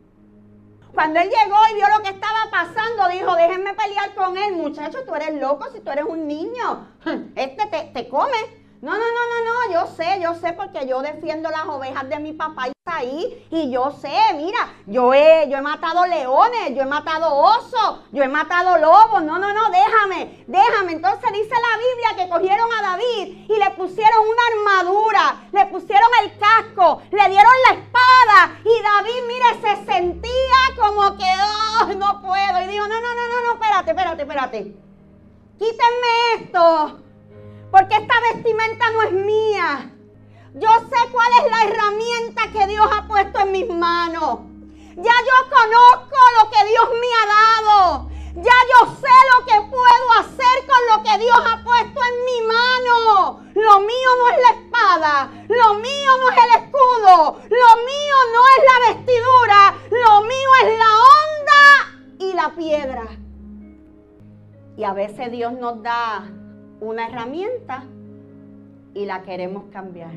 Cuando 0.96 1.20
él 1.20 1.30
llegó 1.30 1.58
y 1.72 1.76
vio 1.76 1.90
lo 1.90 2.02
que 2.04 2.10
estaba 2.10 2.50
pasando, 2.50 3.10
dijo, 3.12 3.36
déjenme 3.36 3.74
pelear 3.74 4.16
con 4.16 4.38
él. 4.38 4.54
Muchacho, 4.54 5.00
tú 5.06 5.14
eres 5.14 5.36
loco 5.42 5.68
si 5.74 5.82
tú 5.82 5.92
eres 5.92 6.06
un 6.06 6.26
niño. 6.26 6.88
Este 7.36 7.68
te, 7.68 7.92
te 7.94 8.08
come. 8.08 8.65
No, 8.82 8.92
no, 8.92 8.98
no, 8.98 9.00
no, 9.00 9.44
no, 9.46 9.74
yo 9.74 9.96
sé, 9.96 10.20
yo 10.22 10.36
sé 10.36 10.54
porque 10.54 10.86
yo 10.86 11.02
defiendo 11.02 11.50
las 11.50 11.66
ovejas 11.66 12.08
de 12.10 12.20
mi 12.20 12.34
papá 12.34 12.68
ahí. 12.86 13.48
Y 13.50 13.72
yo 13.72 13.92
sé, 13.92 14.14
mira, 14.36 14.74
yo 14.86 15.14
he, 15.14 15.50
yo 15.50 15.58
he 15.58 15.62
matado 15.62 16.06
leones, 16.06 16.76
yo 16.76 16.82
he 16.82 16.86
matado 16.86 17.36
osos, 17.36 18.02
yo 18.12 18.24
he 18.24 18.28
matado 18.28 18.78
lobos. 18.78 19.24
No, 19.24 19.40
no, 19.40 19.54
no, 19.54 19.70
déjame, 19.70 20.44
déjame. 20.48 20.94
Entonces 20.94 21.32
dice 21.32 21.50
la 21.50 21.78
Biblia 21.78 22.16
que 22.18 22.30
cogieron 22.30 22.70
a 22.74 22.82
David 22.90 23.46
y 23.50 23.58
le 23.58 23.72
pusieron 23.72 24.20
una 24.22 24.78
armadura, 24.78 25.50
le 25.52 25.66
pusieron 25.68 26.10
el 26.24 26.38
casco, 26.38 27.02
le 27.12 27.30
dieron 27.30 27.54
la 27.70 27.76
espada. 27.80 28.60
Y 28.64 28.84
David, 28.84 29.22
mire, 29.28 29.62
se 29.62 29.92
sentía 29.92 30.60
como 30.80 31.18
que, 31.18 31.26
oh, 31.82 31.94
no 31.96 32.22
puedo. 32.22 32.62
Y 32.62 32.68
dijo, 32.68 32.88
no, 32.88 33.02
no, 33.02 33.16
no, 33.16 33.28
no, 33.28 33.46
no, 33.46 33.54
espérate, 33.54 33.92
espérate, 33.92 34.22
espérate. 34.22 34.76
Quítenme 35.58 36.44
esto 36.44 37.05
porque 37.76 37.96
esta 37.96 38.14
vestimenta 38.34 38.90
no 38.92 39.02
es 39.02 39.12
mía. 39.12 39.92
Yo 40.54 40.70
sé 40.70 41.12
cuál 41.12 41.28
es 41.42 41.52
la 41.52 41.64
herramienta 41.66 42.44
que 42.54 42.68
Dios 42.68 42.88
ha 42.90 43.06
puesto 43.06 43.38
en 43.40 43.52
mis 43.52 43.68
manos. 43.68 44.40
Ya 44.96 45.12
yo 45.12 45.50
conozco 45.50 46.18
lo 46.40 46.50
que 46.52 46.70
Dios 46.70 46.90
me 47.02 47.10
ha 47.20 47.26
dado. 47.36 48.10
Ya 48.36 48.54
yo 48.72 48.96
sé 48.96 49.16
lo 49.34 49.46
que 49.46 49.70
puedo 49.70 50.12
hacer 50.20 50.66
con 50.66 50.82
lo 50.90 51.04
que 51.04 51.18
Dios 51.18 51.38
ha 51.38 51.64
puesto 51.66 52.00
en 52.00 52.26
mi 52.26 52.48
mano. 52.48 53.44
Lo 53.54 53.80
mío 53.82 54.10
no 54.20 54.30
es 54.30 54.38
la 54.42 54.52
espada. 54.52 55.30
Lo 55.50 55.74
mío 55.74 56.12
no 56.22 56.30
es 56.30 56.38
el 56.46 56.64
escudo. 56.64 57.42
Lo 57.44 57.72
mío 57.90 58.18
no 58.34 58.42
es 58.56 58.64
la 58.72 58.88
vestidura. 58.88 59.76
Lo 59.92 60.22
mío 60.22 60.50
es 60.64 60.80
la 60.80 60.92
onda 61.20 61.66
y 62.20 62.34
la 62.34 62.56
piedra. 62.56 63.06
Y 64.78 64.84
a 64.86 64.94
veces 64.94 65.30
Dios 65.30 65.52
nos 65.52 65.84
da 65.84 66.24
una 66.90 67.08
herramienta 67.08 67.84
y 68.94 69.06
la 69.06 69.24
queremos 69.24 69.66
cambiar. 69.72 70.12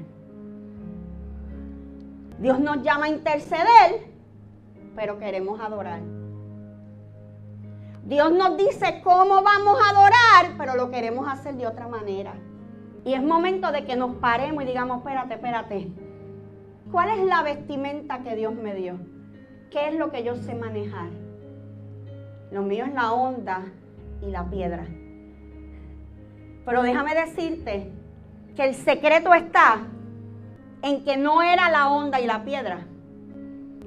Dios 2.38 2.60
nos 2.60 2.82
llama 2.82 3.06
a 3.06 3.08
interceder, 3.08 4.06
pero 4.94 5.18
queremos 5.18 5.60
adorar. 5.60 6.00
Dios 8.04 8.32
nos 8.32 8.56
dice 8.56 9.00
cómo 9.02 9.42
vamos 9.42 9.78
a 9.82 9.90
adorar, 9.90 10.56
pero 10.56 10.76
lo 10.76 10.90
queremos 10.90 11.26
hacer 11.28 11.56
de 11.56 11.66
otra 11.66 11.88
manera. 11.88 12.34
Y 13.04 13.14
es 13.14 13.22
momento 13.22 13.72
de 13.72 13.84
que 13.84 13.96
nos 13.96 14.16
paremos 14.16 14.62
y 14.62 14.66
digamos, 14.66 14.98
espérate, 14.98 15.34
espérate. 15.34 15.88
¿Cuál 16.90 17.10
es 17.18 17.26
la 17.26 17.42
vestimenta 17.42 18.20
que 18.20 18.34
Dios 18.36 18.54
me 18.54 18.74
dio? 18.74 18.98
¿Qué 19.70 19.88
es 19.88 19.94
lo 19.94 20.10
que 20.10 20.24
yo 20.24 20.36
sé 20.36 20.54
manejar? 20.54 21.10
Lo 22.50 22.62
mío 22.62 22.84
es 22.86 22.94
la 22.94 23.12
onda 23.12 23.66
y 24.22 24.30
la 24.30 24.48
piedra. 24.48 24.86
Pero 26.68 26.82
déjame 26.82 27.14
decirte 27.14 27.90
que 28.54 28.62
el 28.62 28.74
secreto 28.74 29.32
está 29.32 29.86
en 30.82 31.02
que 31.02 31.16
no 31.16 31.40
era 31.40 31.70
la 31.70 31.88
onda 31.88 32.20
y 32.20 32.26
la 32.26 32.44
piedra. 32.44 32.86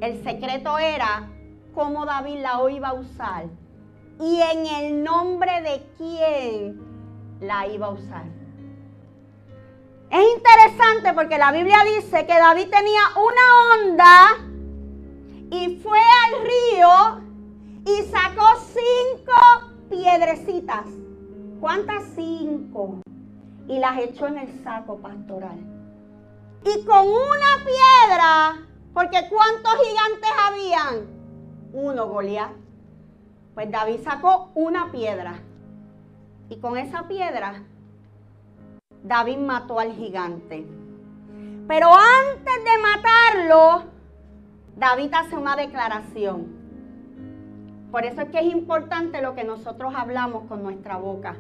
El 0.01 0.23
secreto 0.23 0.79
era 0.79 1.29
cómo 1.75 2.07
David 2.07 2.39
la 2.39 2.59
iba 2.71 2.87
a 2.87 2.93
usar 2.93 3.45
y 4.19 4.41
en 4.41 4.65
el 4.65 5.03
nombre 5.03 5.61
de 5.61 5.83
quién 5.95 6.81
la 7.39 7.67
iba 7.67 7.85
a 7.85 7.91
usar. 7.91 8.25
Es 10.09 10.25
interesante 10.37 11.13
porque 11.13 11.37
la 11.37 11.51
Biblia 11.51 11.77
dice 11.97 12.25
que 12.25 12.33
David 12.33 12.67
tenía 12.67 13.01
una 13.15 13.85
onda 13.85 14.27
y 15.51 15.77
fue 15.83 15.99
al 15.99 16.41
río 16.41 17.21
y 17.85 18.09
sacó 18.09 18.47
cinco 18.73 19.75
piedrecitas. 19.87 20.85
¿Cuántas? 21.61 22.03
Cinco. 22.15 23.01
Y 23.67 23.77
las 23.77 23.99
echó 23.99 24.25
en 24.25 24.39
el 24.39 24.63
saco 24.63 24.97
pastoral. 24.97 25.59
Y 26.65 26.83
con 26.85 27.07
una 27.07 27.63
piedra, 27.63 28.67
porque 28.95 29.29
¿cuántos 29.29 29.73
gigantes 29.75 30.31
habían? 30.47 31.07
Uno, 31.71 32.07
Goliat. 32.07 32.51
Pues 33.53 33.71
David 33.71 33.99
sacó 34.03 34.49
una 34.55 34.91
piedra. 34.91 35.39
Y 36.49 36.57
con 36.57 36.77
esa 36.77 37.07
piedra, 37.07 37.63
David 39.03 39.37
mató 39.37 39.79
al 39.79 39.93
gigante. 39.93 40.65
Pero 41.67 41.89
antes 41.93 42.55
de 42.63 42.81
matarlo, 42.81 43.83
David 44.75 45.13
hace 45.13 45.37
una 45.37 45.55
declaración. 45.55 46.59
Por 47.91 48.03
eso 48.03 48.21
es 48.21 48.29
que 48.29 48.39
es 48.39 48.45
importante 48.45 49.21
lo 49.21 49.35
que 49.35 49.43
nosotros 49.43 49.93
hablamos 49.95 50.45
con 50.45 50.63
nuestra 50.63 50.97
boca. 50.97 51.35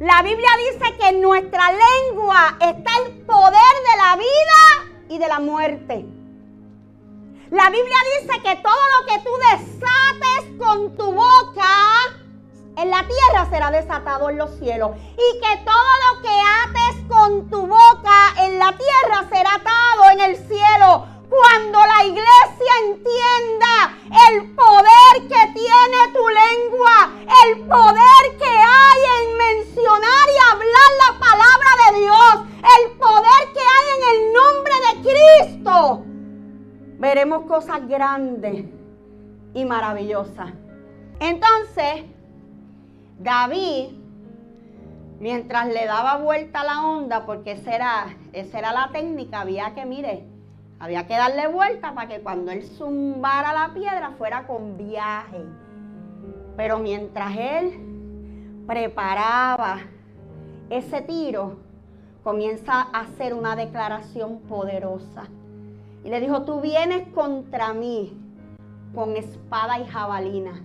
La 0.00 0.22
Biblia 0.22 0.48
dice 0.70 0.96
que 0.96 1.08
en 1.08 1.20
nuestra 1.20 1.64
lengua 1.72 2.56
está 2.60 2.90
el 3.04 3.14
poder 3.26 3.52
de 3.52 3.96
la 3.96 4.16
vida 4.16 4.92
y 5.08 5.18
de 5.18 5.26
la 5.26 5.40
muerte. 5.40 6.06
La 7.50 7.68
Biblia 7.68 7.96
dice 8.20 8.40
que 8.40 8.56
todo 8.62 8.80
lo 8.96 9.06
que 9.06 9.18
tú 9.24 9.30
desates 9.50 10.56
con 10.56 10.96
tu 10.96 11.12
boca 11.12 11.64
en 12.76 12.90
la 12.90 13.04
tierra 13.08 13.50
será 13.50 13.72
desatado 13.72 14.30
en 14.30 14.38
los 14.38 14.56
cielos. 14.60 14.92
Y 15.14 15.40
que 15.40 15.64
todo 15.64 15.90
lo 16.04 16.22
que 16.22 16.28
ates 16.64 17.04
con 17.08 17.50
tu 17.50 17.66
boca 17.66 18.34
en 18.44 18.56
la 18.60 18.72
tierra 18.76 19.28
será 19.32 19.54
atado 19.56 20.10
en 20.12 20.20
el 20.20 20.36
cielo. 20.36 21.06
Cuando 21.28 21.78
la 21.78 22.04
iglesia 22.06 22.72
entienda 22.86 23.98
el 24.30 24.54
poder 24.54 25.28
que 25.28 25.52
tiene 25.52 25.98
tu 26.14 26.26
lengua, 26.28 27.12
el 27.44 27.60
poder 27.66 28.38
que 28.38 28.46
hay 28.46 29.00
en 29.18 29.36
mencionar 29.36 30.26
y 30.34 30.52
hablar 30.52 30.90
la 31.06 31.18
palabra 31.18 31.70
de 31.84 32.00
Dios, 32.00 32.34
el 32.78 32.98
poder 32.98 33.52
que 33.52 33.60
hay 33.60 33.86
en 33.96 34.02
el 34.14 34.32
nombre 34.32 34.74
de 34.86 34.92
Cristo, 35.02 36.04
veremos 36.98 37.46
cosas 37.46 37.86
grandes 37.86 38.64
y 39.54 39.64
maravillosas. 39.64 40.52
Entonces, 41.20 42.04
David, 43.18 43.90
mientras 45.20 45.66
le 45.66 45.84
daba 45.84 46.16
vuelta 46.16 46.60
a 46.60 46.64
la 46.64 46.86
onda, 46.86 47.26
porque 47.26 47.52
esa 47.52 47.74
era, 47.74 48.16
esa 48.32 48.58
era 48.58 48.72
la 48.72 48.90
técnica, 48.92 49.40
había 49.40 49.74
que, 49.74 49.84
mire, 49.84 50.37
había 50.80 51.06
que 51.06 51.14
darle 51.14 51.48
vuelta 51.48 51.94
para 51.94 52.08
que 52.08 52.20
cuando 52.20 52.52
él 52.52 52.62
zumbara 52.62 53.52
la 53.52 53.74
piedra 53.74 54.12
fuera 54.16 54.46
con 54.46 54.76
viaje. 54.76 55.44
Pero 56.56 56.78
mientras 56.78 57.36
él 57.36 58.64
preparaba 58.66 59.78
ese 60.70 61.00
tiro, 61.02 61.58
comienza 62.22 62.82
a 62.92 63.00
hacer 63.00 63.34
una 63.34 63.56
declaración 63.56 64.40
poderosa. 64.40 65.24
Y 66.04 66.10
le 66.10 66.20
dijo, 66.20 66.42
tú 66.42 66.60
vienes 66.60 67.08
contra 67.08 67.72
mí 67.72 68.16
con 68.94 69.16
espada 69.16 69.78
y 69.78 69.86
jabalina. 69.86 70.62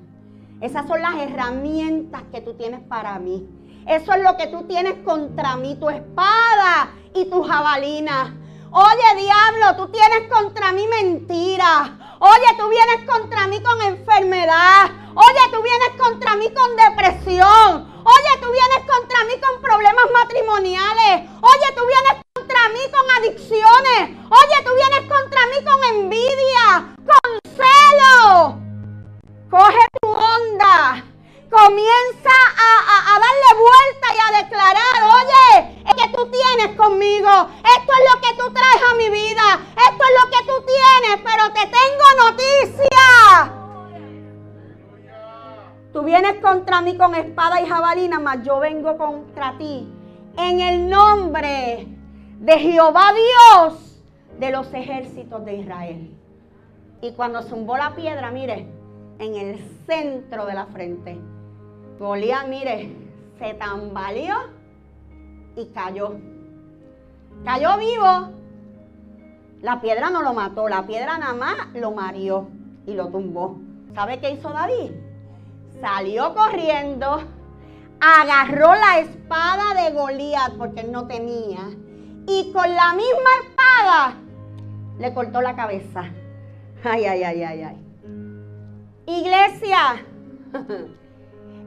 Esas 0.62 0.88
son 0.88 1.02
las 1.02 1.16
herramientas 1.16 2.24
que 2.32 2.42
tú 2.42 2.54
tienes 2.54 2.82
para 2.82 3.18
mí. 3.20 3.48
Eso 3.88 4.14
es 4.14 4.24
lo 4.24 4.38
que 4.38 4.48
tú 4.48 4.64
tienes 4.64 4.96
contra 5.04 5.58
mí, 5.58 5.76
tu 5.76 5.90
espada 5.90 6.92
y 7.14 7.26
tu 7.26 7.44
jabalina. 7.44 8.38
Oye, 8.76 9.22
diablo, 9.22 9.76
tú 9.78 9.92
tienes 9.92 10.28
contra 10.30 10.72
mí 10.72 10.88
mentira. 10.88 11.96
Oye, 12.18 12.58
tú 12.58 12.68
vienes 12.70 13.08
contra 13.08 13.46
mí 13.46 13.62
con 13.62 13.80
enfermedad. 13.84 14.90
Oye, 15.14 15.52
tú 15.52 15.62
vienes 15.62 15.90
contra 15.96 16.36
mí 16.38 16.52
con 16.52 16.76
depresión. 16.76 18.02
Oye, 18.04 18.42
tú 18.42 18.52
vienes 18.52 18.80
contra 18.90 19.24
mí 19.26 19.34
con 19.40 19.62
problemas 19.62 20.06
matrimoniales. 20.12 21.30
Oye, 21.40 21.76
tú 21.76 21.86
vienes 21.86 22.24
contra 22.34 22.70
mí 22.70 22.80
con 22.92 23.12
adicciones. 23.12 24.10
Oye, 24.32 24.64
tú 24.66 24.72
vienes 24.74 25.08
contra 25.08 25.42
mí 25.52 25.64
con 25.64 25.84
envidia, 25.96 26.96
con 27.06 27.40
celo. 27.56 28.58
Coge 29.52 29.88
tu 30.02 30.10
onda 30.10 31.13
comienza 31.54 32.34
a, 32.58 33.20
darle 33.20 33.52
vuelta 33.62 34.08
y 34.10 34.20
a 34.26 34.30
declarar, 34.44 34.98
oye, 35.22 35.46
es 35.86 35.94
que 35.94 36.10
tú 36.18 36.28
tienes 36.32 36.76
conmigo, 36.76 37.30
esto 37.30 37.92
es 37.94 38.04
lo 38.12 38.22
que 38.22 38.34
tú 38.38 38.52
traes 38.52 38.82
a 38.92 38.96
mi 38.96 39.10
vida, 39.10 39.60
esto 39.78 40.04
es 40.04 40.14
lo 40.20 40.26
que 40.32 40.42
tú 40.48 40.56
tienes, 40.66 41.22
pero 41.24 41.54
te 41.54 41.64
tengo 41.68 42.06
noticia. 42.26 43.54
Tú 45.94 46.02
vienes 46.02 46.42
contra 46.42 46.82
mí 46.82 46.98
con 46.98 47.14
espada 47.14 47.62
y 47.62 47.68
jabalina, 47.68 48.20
mas 48.20 48.44
yo 48.44 48.60
vengo 48.60 48.98
contra 48.98 49.56
ti 49.60 49.88
en 50.38 50.60
el 50.60 50.90
nombre 50.90 51.88
de 52.40 52.60
Jehová 52.60 53.14
Dios 53.14 54.02
de 54.40 54.50
los 54.52 54.74
ejércitos 54.74 55.46
de 55.46 55.58
Israel. 55.58 56.18
Y 57.02 57.12
cuando 57.12 57.44
zumbó 57.44 57.78
la 57.78 57.94
piedra, 57.94 58.32
mire, 58.32 58.68
en 59.20 59.36
el 59.36 59.60
centro 59.86 60.48
de 60.48 60.54
la 60.56 60.66
frente, 60.66 61.22
Goliat, 62.00 62.48
mire, 62.48 62.96
se 63.40 63.54
tambaleó 63.54 64.36
y 65.56 65.66
cayó. 65.68 66.16
Cayó 67.44 67.78
vivo. 67.78 68.30
La 69.62 69.80
piedra 69.80 70.10
no 70.10 70.22
lo 70.22 70.34
mató, 70.34 70.68
la 70.68 70.86
piedra 70.86 71.18
nada 71.18 71.34
más 71.34 71.56
lo 71.74 71.92
mareó 71.92 72.48
y 72.86 72.94
lo 72.94 73.08
tumbó. 73.08 73.58
¿Sabe 73.94 74.20
qué 74.20 74.32
hizo 74.32 74.50
David? 74.50 74.92
Salió 75.80 76.34
corriendo, 76.34 77.22
agarró 78.02 78.74
la 78.76 79.00
espada 79.00 79.74
de 79.82 79.92
Goliat 79.92 80.58
porque 80.58 80.82
él 80.82 80.92
no 80.92 81.08
tenía 81.08 81.70
y 82.28 82.52
con 82.52 82.74
la 82.74 82.94
misma 82.94 83.30
espada 83.44 84.18
le 85.00 85.14
cortó 85.14 85.42
la 85.42 85.56
cabeza. 85.56 86.06
Ay, 86.84 87.06
ay, 87.06 87.24
ay, 87.24 87.44
ay, 87.44 87.62
ay. 87.64 87.78
Iglesia, 89.06 90.06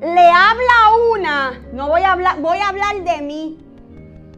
le 0.00 0.30
habla 0.30 0.94
una, 1.10 1.62
no 1.72 1.88
voy 1.88 2.02
a 2.02 2.12
hablar, 2.12 2.40
voy 2.40 2.58
a 2.58 2.68
hablar 2.68 2.96
de 3.02 3.22
mí. 3.22 3.58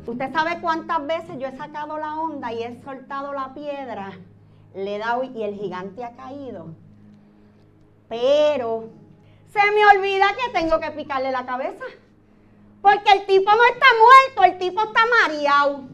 Usted 0.06 0.32
sabe 0.32 0.60
cuántas 0.60 1.06
veces 1.06 1.36
yo 1.38 1.48
he 1.48 1.56
sacado 1.56 1.98
la 1.98 2.16
onda 2.16 2.52
y 2.52 2.62
he 2.62 2.82
soltado 2.82 3.32
la 3.32 3.52
piedra, 3.52 4.12
le 4.74 4.96
he 4.96 4.98
dado 4.98 5.24
y 5.24 5.42
el 5.42 5.54
gigante 5.54 6.04
ha 6.04 6.16
caído. 6.16 6.74
Pero 8.08 8.88
se 9.52 9.72
me 9.72 9.84
olvida 9.86 10.26
que 10.36 10.52
tengo 10.52 10.80
que 10.80 10.92
picarle 10.92 11.30
la 11.30 11.44
cabeza. 11.44 11.84
Porque 12.80 13.10
el 13.10 13.26
tipo 13.26 13.50
no 13.50 13.64
está 13.64 13.86
muerto, 14.00 14.44
el 14.44 14.58
tipo 14.58 14.80
está 14.82 15.00
mareado. 15.20 15.88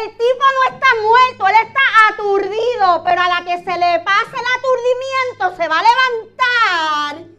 El 0.00 0.10
tipo 0.12 0.44
no 0.54 0.74
está 0.74 0.86
muerto, 1.02 1.46
él 1.46 1.66
está 1.66 1.80
aturdido, 2.10 3.04
pero 3.04 3.20
a 3.20 3.28
la 3.28 3.44
que 3.44 3.58
se 3.58 3.78
le 3.78 4.00
pase 4.00 4.32
el 4.32 4.46
aturdimiento 4.56 5.56
se 5.62 5.68
va 5.68 5.78
a 5.78 5.82
levantar 5.82 7.33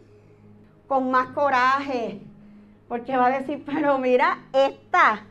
con 0.88 1.12
más 1.12 1.28
coraje. 1.30 2.22
Porque 2.88 3.18
va 3.18 3.28
a 3.28 3.40
decir, 3.40 3.64
pero 3.66 3.98
mira 3.98 4.40
esta, 4.54 5.24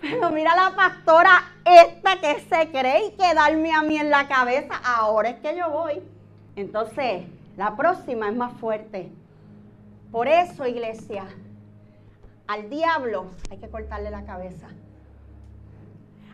pero 0.00 0.30
mira 0.30 0.54
la 0.54 0.74
pastora 0.76 1.30
esta 1.64 2.20
que 2.20 2.40
se 2.40 2.70
cree 2.70 3.06
y 3.06 3.10
quedarme 3.12 3.72
a 3.72 3.82
mí 3.82 3.96
en 3.96 4.10
la 4.10 4.28
cabeza. 4.28 4.74
Ahora 4.84 5.30
es 5.30 5.40
que 5.40 5.56
yo 5.56 5.70
voy. 5.70 6.02
Entonces, 6.56 7.24
la 7.56 7.76
próxima 7.76 8.28
es 8.28 8.36
más 8.36 8.52
fuerte. 8.54 9.10
Por 10.10 10.28
eso, 10.28 10.66
iglesia, 10.66 11.24
al 12.46 12.68
diablo 12.68 13.26
hay 13.50 13.58
que 13.58 13.68
cortarle 13.68 14.10
la 14.10 14.24
cabeza. 14.24 14.68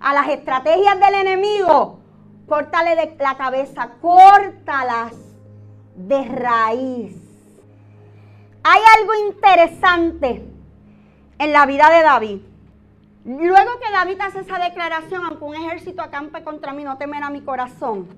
A 0.01 0.15
las 0.15 0.29
estrategias 0.29 0.99
del 0.99 1.15
enemigo, 1.15 1.99
córtale 2.49 3.17
la 3.19 3.37
cabeza, 3.37 3.91
córtalas 4.01 5.15
de 5.95 6.25
raíz. 6.25 7.26
Hay 8.69 8.81
algo 8.99 9.13
interesante 9.29 10.45
en 11.39 11.53
la 11.53 11.67
vida 11.67 11.89
de 11.89 12.03
David. 12.03 12.39
Luego 13.25 13.79
que 13.79 13.93
David 13.93 14.21
hace 14.21 14.41
esa 14.41 14.59
declaración, 14.59 15.25
aunque 15.25 15.45
un 15.45 15.55
ejército 15.55 16.03
acampe 16.03 16.43
contra 16.43 16.73
mí, 16.73 16.83
no 16.83 16.99
temerá 16.99 17.31
mi 17.31 17.43
corazón. 17.43 18.09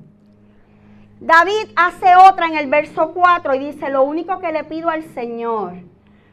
David 1.20 1.68
hace 1.76 2.16
otra 2.16 2.46
en 2.46 2.56
el 2.56 2.66
verso 2.66 3.12
4 3.12 3.56
y 3.56 3.58
dice, 3.58 3.90
lo 3.90 4.04
único 4.04 4.38
que 4.38 4.50
le 4.50 4.64
pido 4.64 4.88
al 4.88 5.02
Señor, 5.12 5.74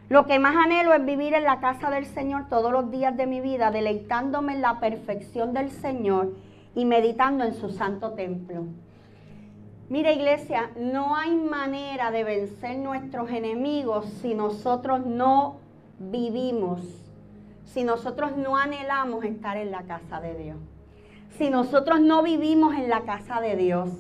lo 0.08 0.26
que 0.26 0.40
más 0.40 0.56
anhelo 0.56 0.94
es 0.94 1.04
vivir 1.04 1.34
en 1.34 1.44
la 1.44 1.60
casa 1.60 1.90
del 1.90 2.06
Señor 2.06 2.48
todos 2.48 2.72
los 2.72 2.92
días 2.92 3.18
de 3.18 3.26
mi 3.26 3.42
vida, 3.42 3.70
deleitándome 3.70 4.54
en 4.54 4.62
la 4.62 4.80
perfección 4.80 5.54
del 5.54 5.72
Señor 5.72 6.32
y 6.74 6.86
meditando 6.86 7.44
en 7.44 7.54
su 7.54 7.70
santo 7.70 8.12
templo. 8.12 8.64
Mira 9.88 10.12
iglesia, 10.12 10.72
no 10.78 11.16
hay 11.16 11.36
manera 11.36 12.10
de 12.10 12.24
vencer 12.24 12.76
nuestros 12.80 13.30
enemigos 13.30 14.08
si 14.20 14.34
nosotros 14.34 15.06
no 15.06 15.58
vivimos, 16.00 16.82
si 17.66 17.84
nosotros 17.84 18.36
no 18.36 18.58
anhelamos 18.58 19.24
estar 19.24 19.58
en 19.58 19.70
la 19.70 19.84
casa 19.84 20.20
de 20.20 20.34
Dios, 20.34 20.58
si 21.38 21.52
nosotros 21.52 22.02
no 22.02 22.24
vivimos 22.24 22.74
en 22.74 22.90
la 22.90 23.02
casa 23.02 23.40
de 23.42 23.56
Dios, 23.56 23.92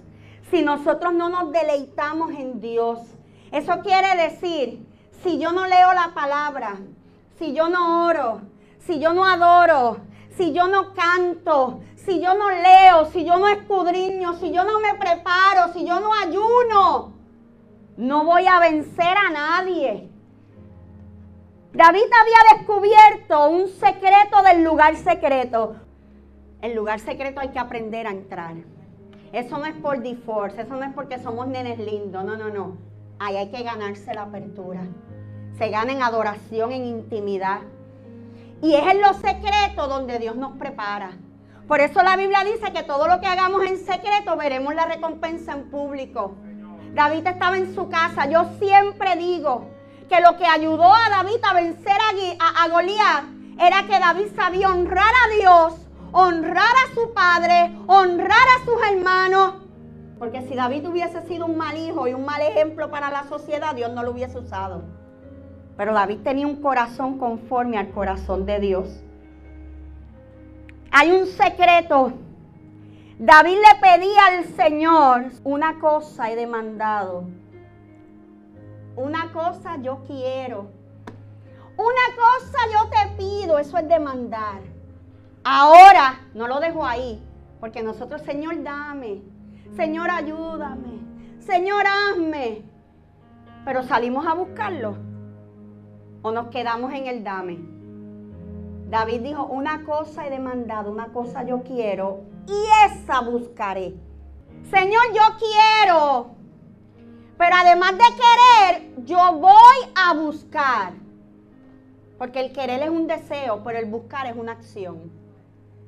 si 0.49 0.63
nosotros 0.63 1.13
no 1.13 1.29
nos 1.29 1.51
deleitamos 1.51 2.31
en 2.31 2.59
Dios. 2.59 2.99
Eso 3.51 3.81
quiere 3.83 4.15
decir, 4.23 4.83
si 5.21 5.37
yo 5.37 5.51
no 5.51 5.67
leo 5.67 5.93
la 5.93 6.15
palabra, 6.15 6.77
si 7.37 7.53
yo 7.53 7.69
no 7.69 8.07
oro, 8.07 8.41
si 8.79 8.99
yo 8.99 9.13
no 9.13 9.23
adoro, 9.23 9.97
si 10.35 10.51
yo 10.51 10.67
no 10.67 10.95
canto, 10.95 11.81
si 12.05 12.21
yo 12.21 12.35
no 12.35 12.51
leo, 12.51 13.05
si 13.05 13.25
yo 13.25 13.37
no 13.37 13.47
escudriño, 13.47 14.35
si 14.35 14.51
yo 14.51 14.63
no 14.63 14.79
me 14.79 14.93
preparo, 14.93 15.73
si 15.73 15.85
yo 15.85 15.99
no 15.99 16.13
ayuno, 16.13 17.13
no 17.97 18.23
voy 18.23 18.45
a 18.45 18.59
vencer 18.59 19.17
a 19.17 19.31
nadie. 19.31 20.09
David 21.73 22.03
había 22.21 22.57
descubierto 22.57 23.49
un 23.49 23.67
secreto 23.67 24.41
del 24.43 24.63
lugar 24.63 24.95
secreto. 24.95 25.75
El 26.61 26.75
lugar 26.75 26.99
secreto 26.99 27.41
hay 27.41 27.49
que 27.49 27.59
aprender 27.59 28.07
a 28.07 28.11
entrar. 28.11 28.55
Eso 29.33 29.57
no 29.57 29.65
es 29.65 29.75
por 29.75 30.01
default, 30.01 30.57
eso 30.57 30.75
no 30.75 30.83
es 30.83 30.93
porque 30.93 31.19
somos 31.19 31.47
nenes 31.47 31.79
lindos, 31.79 32.23
no, 32.23 32.37
no, 32.37 32.49
no. 32.49 32.77
Ahí 33.19 33.35
hay 33.35 33.49
que 33.49 33.63
ganarse 33.63 34.13
la 34.13 34.23
apertura. 34.23 34.81
Se 35.57 35.69
gana 35.69 35.91
en 35.91 36.03
adoración, 36.03 36.71
en 36.71 36.85
intimidad. 36.85 37.61
Y 38.61 38.75
es 38.75 38.85
en 38.87 39.01
lo 39.01 39.13
secreto 39.13 39.87
donde 39.87 40.19
Dios 40.19 40.35
nos 40.35 40.57
prepara. 40.57 41.17
Por 41.67 41.81
eso 41.81 42.03
la 42.03 42.15
Biblia 42.15 42.43
dice 42.43 42.71
que 42.71 42.83
todo 42.83 43.07
lo 43.07 43.19
que 43.19 43.25
hagamos 43.25 43.63
en 43.65 43.77
secreto 43.77 44.37
veremos 44.37 44.75
la 44.75 44.85
recompensa 44.85 45.53
en 45.53 45.71
público. 45.71 46.35
David 46.93 47.25
estaba 47.25 47.57
en 47.57 47.73
su 47.73 47.89
casa. 47.89 48.29
Yo 48.29 48.45
siempre 48.59 49.15
digo 49.15 49.65
que 50.07 50.21
lo 50.21 50.37
que 50.37 50.45
ayudó 50.45 50.93
a 50.93 51.09
David 51.09 51.43
a 51.43 51.53
vencer 51.53 51.97
a, 52.39 52.63
a, 52.63 52.69
Goliat 52.69 53.23
era 53.59 53.83
que 53.87 53.99
David 53.99 54.27
sabía 54.35 54.69
honrar 54.69 55.11
a 55.25 55.35
Dios, 55.39 55.87
honrar 56.11 56.61
a 56.85 56.93
su 56.93 57.13
padre, 57.13 57.75
honrar 57.87 58.47
a 58.59 58.65
sus 58.65 58.81
hermanos. 58.91 59.55
Porque 60.19 60.43
si 60.43 60.53
David 60.53 60.87
hubiese 60.87 61.21
sido 61.23 61.47
un 61.47 61.57
mal 61.57 61.77
hijo 61.77 62.07
y 62.07 62.13
un 62.13 62.25
mal 62.25 62.41
ejemplo 62.43 62.91
para 62.91 63.09
la 63.09 63.23
sociedad, 63.23 63.73
Dios 63.73 63.91
no 63.91 64.03
lo 64.03 64.11
hubiese 64.11 64.37
usado. 64.37 64.83
Pero 65.75 65.93
David 65.93 66.19
tenía 66.23 66.45
un 66.45 66.61
corazón 66.61 67.17
conforme 67.17 67.79
al 67.79 67.89
corazón 67.89 68.45
de 68.45 68.59
Dios. 68.59 69.04
Hay 70.97 71.11
un 71.11 71.25
secreto. 71.25 72.13
David 73.19 73.57
le 73.57 73.79
pedía 73.81 74.27
al 74.27 74.45
Señor 74.55 75.25
una 75.43 75.77
cosa 75.77 76.31
he 76.31 76.37
demandado. 76.37 77.25
Una 78.95 79.29
cosa 79.33 79.75
yo 79.81 80.05
quiero. 80.07 80.71
Una 81.75 82.15
cosa 82.15 82.57
yo 82.71 82.89
te 82.89 83.17
pido. 83.17 83.59
Eso 83.59 83.77
es 83.77 83.89
demandar. 83.89 84.61
Ahora 85.43 86.21
no 86.33 86.47
lo 86.47 86.61
dejo 86.61 86.85
ahí. 86.85 87.21
Porque 87.59 87.83
nosotros, 87.83 88.21
Señor, 88.21 88.63
dame. 88.63 89.21
Señor, 89.75 90.09
ayúdame. 90.09 91.01
Señor, 91.39 91.83
hazme. 91.85 92.61
Pero 93.65 93.83
salimos 93.83 94.25
a 94.25 94.33
buscarlo 94.33 94.95
o 96.21 96.31
nos 96.31 96.47
quedamos 96.47 96.93
en 96.93 97.07
el 97.07 97.21
dame. 97.21 97.74
David 98.95 99.23
dijo, 99.23 99.43
una 99.47 99.83
cosa 99.83 100.25
he 100.25 100.29
demandado, 100.29 100.89
una 100.89 101.07
cosa 101.07 101.43
yo 101.43 101.63
quiero 101.63 102.21
y 102.47 102.63
esa 102.85 103.19
buscaré. 103.19 103.93
Señor, 104.71 105.03
yo 105.13 105.21
quiero, 105.37 106.27
pero 107.37 107.55
además 107.57 107.91
de 107.91 108.05
querer, 108.15 109.03
yo 109.03 109.33
voy 109.33 109.77
a 109.95 110.13
buscar. 110.13 110.93
Porque 112.17 112.39
el 112.39 112.53
querer 112.53 112.83
es 112.83 112.89
un 112.89 113.05
deseo, 113.05 113.65
pero 113.65 113.79
el 113.79 113.85
buscar 113.87 114.27
es 114.27 114.37
una 114.37 114.53
acción. 114.53 115.11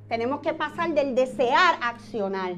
Tenemos 0.09 0.41
que 0.41 0.53
pasar 0.53 0.89
del 0.89 1.15
desear 1.15 1.75
a 1.81 1.87
accionar. 1.87 2.55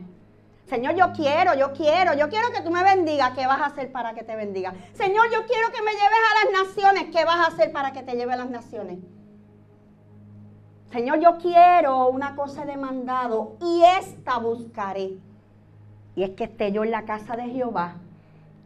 Señor, 0.66 0.96
yo 0.96 1.12
quiero, 1.14 1.54
yo 1.54 1.74
quiero, 1.74 2.16
yo 2.16 2.28
quiero 2.28 2.50
que 2.50 2.62
tú 2.62 2.72
me 2.72 2.84
bendigas. 2.84 3.38
¿Qué 3.38 3.46
vas 3.46 3.62
a 3.62 3.68
hacer 3.68 3.92
para 3.92 4.16
que 4.16 4.24
te 4.24 4.36
bendiga? 4.36 4.74
Señor, 4.94 5.30
yo 5.32 5.46
quiero 5.46 5.72
que 5.72 5.84
me 5.84 5.92
lleves 5.92 6.24
a 6.32 6.44
las 6.44 6.66
naciones. 6.66 7.16
¿Qué 7.16 7.24
vas 7.24 7.38
a 7.38 7.54
hacer 7.54 7.72
para 7.72 7.94
que 7.94 8.02
te 8.02 8.16
lleve 8.16 8.34
a 8.34 8.38
las 8.38 8.50
naciones? 8.50 8.98
Señor, 10.92 11.20
yo 11.20 11.38
quiero 11.38 12.10
una 12.10 12.36
cosa 12.36 12.66
demandado 12.66 13.58
y 13.62 13.84
esta 14.00 14.40
buscaré. 14.40 15.18
Y 16.16 16.24
es 16.24 16.32
que 16.32 16.46
esté 16.46 16.72
yo 16.72 16.84
en 16.84 16.92
la 16.92 17.06
casa 17.06 17.36
de 17.36 17.50
Jehová 17.50 17.96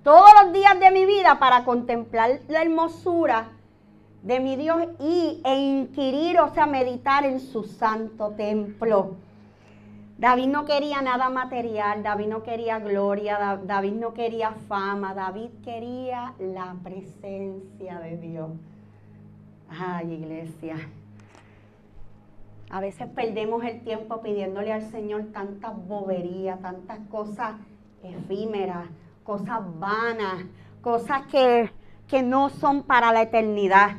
todos 0.03 0.29
los 0.43 0.53
días 0.53 0.79
de 0.79 0.91
mi 0.91 1.05
vida 1.05 1.39
para 1.39 1.63
contemplar 1.63 2.41
la 2.49 2.61
hermosura 2.61 3.47
de 4.21 4.39
mi 4.39 4.55
Dios 4.55 4.83
y, 4.99 5.41
e 5.43 5.55
inquirir, 5.55 6.39
o 6.39 6.53
sea, 6.53 6.65
meditar 6.65 7.25
en 7.25 7.39
su 7.39 7.63
santo 7.63 8.31
templo. 8.31 9.15
David 10.17 10.47
no 10.47 10.65
quería 10.65 11.01
nada 11.01 11.29
material, 11.29 12.03
David 12.03 12.27
no 12.27 12.43
quería 12.43 12.79
gloria, 12.79 13.59
David 13.65 13.93
no 13.93 14.13
quería 14.13 14.51
fama, 14.67 15.13
David 15.13 15.49
quería 15.63 16.33
la 16.39 16.75
presencia 16.83 17.99
de 17.99 18.17
Dios. 18.17 18.51
Ay, 19.69 20.13
iglesia. 20.13 20.75
A 22.69 22.79
veces 22.79 23.07
perdemos 23.15 23.63
el 23.63 23.81
tiempo 23.81 24.21
pidiéndole 24.21 24.73
al 24.73 24.89
Señor 24.89 25.25
tantas 25.31 25.73
boberías, 25.87 26.59
tantas 26.61 26.99
cosas 27.09 27.55
efímeras, 28.03 28.87
cosas 29.23 29.61
vanas, 29.79 30.45
cosas 30.81 31.23
que, 31.27 31.69
que 32.07 32.23
no 32.23 32.49
son 32.49 32.83
para 32.83 33.11
la 33.11 33.21
eternidad. 33.21 33.97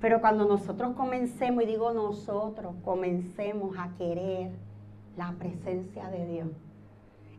Pero 0.00 0.20
cuando 0.20 0.46
nosotros 0.46 0.94
comencemos, 0.96 1.62
y 1.62 1.66
digo 1.66 1.92
nosotros, 1.92 2.74
comencemos 2.84 3.76
a 3.78 3.90
querer 3.98 4.50
la 5.16 5.32
presencia 5.32 6.08
de 6.08 6.26
Dios, 6.26 6.48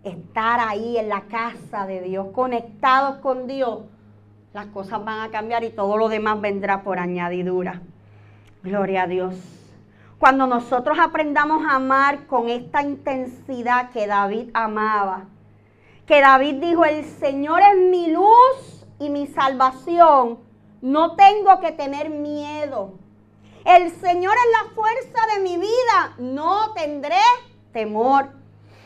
estar 0.03 0.59
ahí 0.59 0.97
en 0.97 1.09
la 1.09 1.21
casa 1.21 1.87
de 1.87 2.01
Dios, 2.01 2.27
conectados 2.33 3.17
con 3.17 3.47
Dios, 3.47 3.79
las 4.53 4.67
cosas 4.67 5.03
van 5.03 5.21
a 5.21 5.31
cambiar 5.31 5.63
y 5.63 5.69
todo 5.69 5.97
lo 5.97 6.09
demás 6.09 6.39
vendrá 6.39 6.83
por 6.83 6.99
añadidura. 6.99 7.81
Gloria 8.63 9.03
a 9.03 9.07
Dios. 9.07 9.60
Cuando 10.21 10.45
nosotros 10.45 10.99
aprendamos 10.99 11.65
a 11.65 11.77
amar 11.77 12.27
con 12.27 12.47
esta 12.47 12.83
intensidad 12.83 13.89
que 13.89 14.05
David 14.05 14.51
amaba, 14.53 15.25
que 16.05 16.21
David 16.21 16.61
dijo, 16.61 16.85
el 16.85 17.05
Señor 17.05 17.59
es 17.63 17.89
mi 17.89 18.11
luz 18.11 18.85
y 18.99 19.09
mi 19.09 19.25
salvación, 19.25 20.37
no 20.79 21.15
tengo 21.15 21.59
que 21.59 21.71
tener 21.71 22.11
miedo. 22.11 22.99
El 23.65 23.89
Señor 23.89 24.35
es 24.35 24.51
la 24.61 24.75
fuerza 24.75 25.19
de 25.33 25.41
mi 25.41 25.57
vida. 25.57 26.13
No 26.19 26.71
tendré 26.73 27.17
temor. 27.73 28.29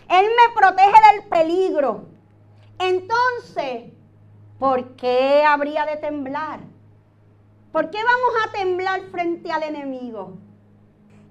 Él 0.07 0.25
me 0.37 0.55
protege 0.55 0.95
del 1.11 1.27
peligro. 1.27 2.05
Entonces, 2.79 3.91
¿por 4.57 4.95
qué 4.95 5.43
habría 5.45 5.85
de 5.85 5.97
temblar? 5.97 6.61
¿Por 7.73 7.89
qué 7.89 7.97
vamos 7.97 8.45
a 8.45 8.51
temblar 8.53 9.01
frente 9.11 9.51
al 9.51 9.63
enemigo? 9.63 10.44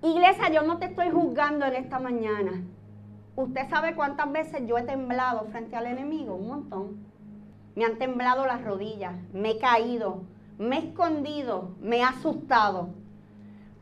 Iglesia, 0.05 0.51
yo 0.51 0.63
no 0.65 0.77
te 0.77 0.85
estoy 0.85 1.09
juzgando 1.11 1.65
en 1.65 1.77
esta 1.77 1.99
mañana. 1.99 2.63
Usted 3.37 3.71
sabe 3.71 3.95
cuántas 3.95 4.31
veces 4.31 4.61
yo 4.67 4.77
he 4.77 4.83
temblado 4.83 5.47
frente 5.47 5.77
al 5.77 5.87
enemigo, 5.87 6.35
un 6.35 6.47
montón. 6.47 7.07
Me 7.75 7.87
han 7.87 7.97
temblado 7.97 8.45
las 8.45 8.63
rodillas, 8.63 9.15
me 9.33 9.53
he 9.53 9.59
caído, 9.59 10.25
me 10.59 10.77
he 10.77 10.89
escondido, 10.91 11.71
me 11.81 11.97
he 11.97 12.03
asustado, 12.03 12.91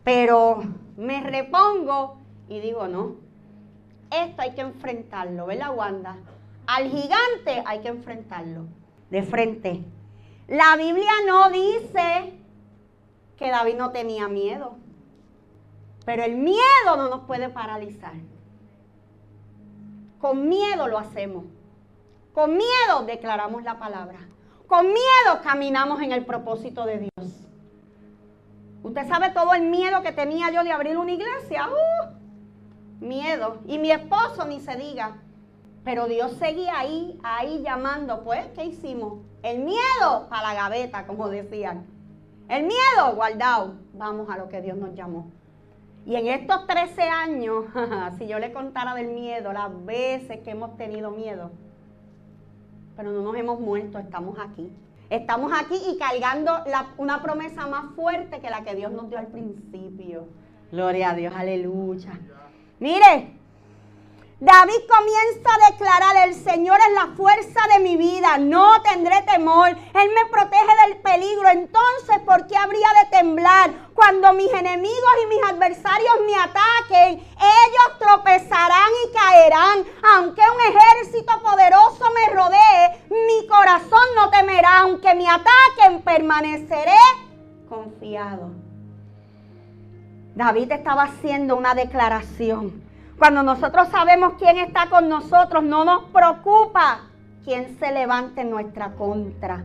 pero 0.05 0.63
me 0.97 1.21
repongo 1.23 2.19
y 2.49 2.61
digo, 2.61 2.87
no, 2.87 3.17
esto 4.13 4.43
hay 4.43 4.53
que 4.53 4.61
enfrentarlo, 4.61 5.47
¿verdad, 5.47 5.75
Wanda? 5.75 6.19
Al 6.69 6.85
gigante 6.85 7.65
hay 7.67 7.81
que 7.81 7.89
enfrentarlo 7.89 8.67
de 9.11 9.25
frente. 9.25 9.85
La 10.47 10.77
Biblia 10.77 11.11
no 11.27 11.51
dice 11.51 12.33
que 13.37 13.51
David 13.51 13.75
no 13.75 13.91
tenía 13.91 14.29
miedo, 14.29 14.77
pero 16.05 16.25
el 16.25 16.37
miedo 16.37 16.97
no 16.97 17.09
nos 17.09 17.21
puede 17.21 17.49
paralizar. 17.49 18.15
Con 20.19 20.49
miedo 20.49 20.89
lo 20.89 20.99
hacemos. 20.99 21.45
Con 22.33 22.57
miedo 22.57 23.05
declaramos 23.07 23.63
la 23.63 23.79
palabra. 23.79 24.19
Con 24.67 24.87
miedo 24.87 25.43
caminamos 25.43 26.01
en 26.01 26.13
el 26.13 26.25
propósito 26.25 26.87
de 26.87 26.99
Dios. 26.99 27.33
Usted 28.83 29.07
sabe 29.07 29.31
todo 29.31 29.53
el 29.55 29.63
miedo 29.63 30.03
que 30.03 30.13
tenía 30.13 30.51
yo 30.51 30.65
de 30.65 30.73
abrir 30.73 30.97
una 30.97 31.13
iglesia. 31.13 31.69
Uh, 31.69 33.05
miedo. 33.05 33.59
Y 33.67 33.79
mi 33.79 33.91
esposo 33.91 34.45
ni 34.47 34.61
se 34.61 34.77
diga. 34.77 35.19
Pero 35.85 36.07
Dios 36.07 36.33
seguía 36.39 36.79
ahí, 36.79 37.19
ahí 37.23 37.63
llamando. 37.63 38.23
Pues, 38.23 38.47
¿qué 38.55 38.65
hicimos? 38.65 39.21
El 39.43 39.61
miedo 39.61 40.29
para 40.29 40.49
la 40.49 40.55
gaveta, 40.55 41.07
como 41.07 41.29
decían. 41.29 41.87
El 42.49 42.65
miedo 42.65 43.15
guardado. 43.15 43.75
Vamos 43.95 44.31
a 44.31 44.39
lo 44.39 44.49
que 44.49 44.61
Dios 44.61 44.77
nos 44.77 44.95
llamó. 44.95 45.31
Y 46.05 46.17
en 46.17 46.27
estos 46.27 46.67
13 46.67 47.03
años, 47.03 47.65
si 48.19 48.27
yo 48.27 48.39
le 48.39 48.53
contara 48.53 48.95
del 48.95 49.09
miedo, 49.09 49.53
las 49.53 49.85
veces 49.85 50.41
que 50.41 50.51
hemos 50.51 50.77
tenido 50.77 51.11
miedo, 51.11 51.51
pero 52.97 53.13
no 53.13 53.23
nos 53.23 53.37
hemos 53.37 53.61
muerto, 53.61 53.99
estamos 53.99 54.39
aquí. 54.39 54.71
Estamos 55.11 55.53
aquí 55.55 55.77
y 55.91 55.99
cargando 55.99 56.53
una 56.97 57.23
promesa 57.23 57.67
más 57.67 57.95
fuerte 57.95 58.41
que 58.41 58.49
la 58.49 58.65
que 58.65 58.75
Dios 58.75 58.93
nos 58.93 59.11
dio 59.11 59.19
al 59.19 59.27
principio. 59.27 60.27
Gloria 60.71 61.11
a 61.11 61.15
Dios, 61.15 61.35
aleluya. 61.37 62.19
Mire, 62.81 63.37
David 64.43 64.83
comienza 64.89 65.51
a 65.55 65.71
declarar, 65.71 66.29
el 66.29 66.35
Señor 66.35 66.77
es 66.89 66.95
la 66.95 67.15
fuerza 67.15 67.61
de 67.75 67.79
mi 67.79 67.97
vida, 67.97 68.39
no 68.39 68.83
tendré 68.83 69.23
temor, 69.23 69.69
Él 69.69 70.11
me 70.17 70.31
protege 70.33 70.73
del 70.85 70.97
peligro, 70.97 71.49
entonces 71.49 72.19
¿por 72.27 72.49
qué 72.49 72.57
habría 72.57 72.89
de 73.05 73.17
temblar 73.19 73.71
cuando 73.95 74.33
mis 74.33 74.53
enemigos 74.53 75.13
y 75.23 75.27
mis 75.29 75.45
adversarios 75.45 76.15
me 76.27 76.35
ataquen? 76.35 77.21
Ellos 77.21 77.99
tropezarán 78.01 78.91
y 79.07 79.13
caerán, 79.13 79.85
aunque 80.17 80.41
un 80.43 80.77
ejército 80.77 81.41
poderoso 81.41 82.05
me 82.13 82.35
rodee, 82.35 83.05
mi 83.11 83.47
corazón 83.47 84.09
no 84.17 84.29
temerá, 84.29 84.81
aunque 84.81 85.15
me 85.15 85.29
ataquen, 85.29 86.03
permaneceré 86.03 86.99
confiado. 87.69 88.51
David 90.35 90.73
estaba 90.73 91.05
haciendo 91.05 91.55
una 91.55 91.77
declaración. 91.77 92.91
Cuando 93.19 93.43
nosotros 93.43 93.89
sabemos 93.89 94.35
quién 94.39 94.59
está 94.59 94.89
con 94.89 95.09
nosotros, 95.09 95.63
no 95.63 95.85
nos 95.85 96.05
preocupa 96.05 97.11
quién 97.45 97.79
se 97.79 97.93
levante 97.93 98.41
en 98.41 98.51
nuestra 98.51 98.95
contra. 98.95 99.65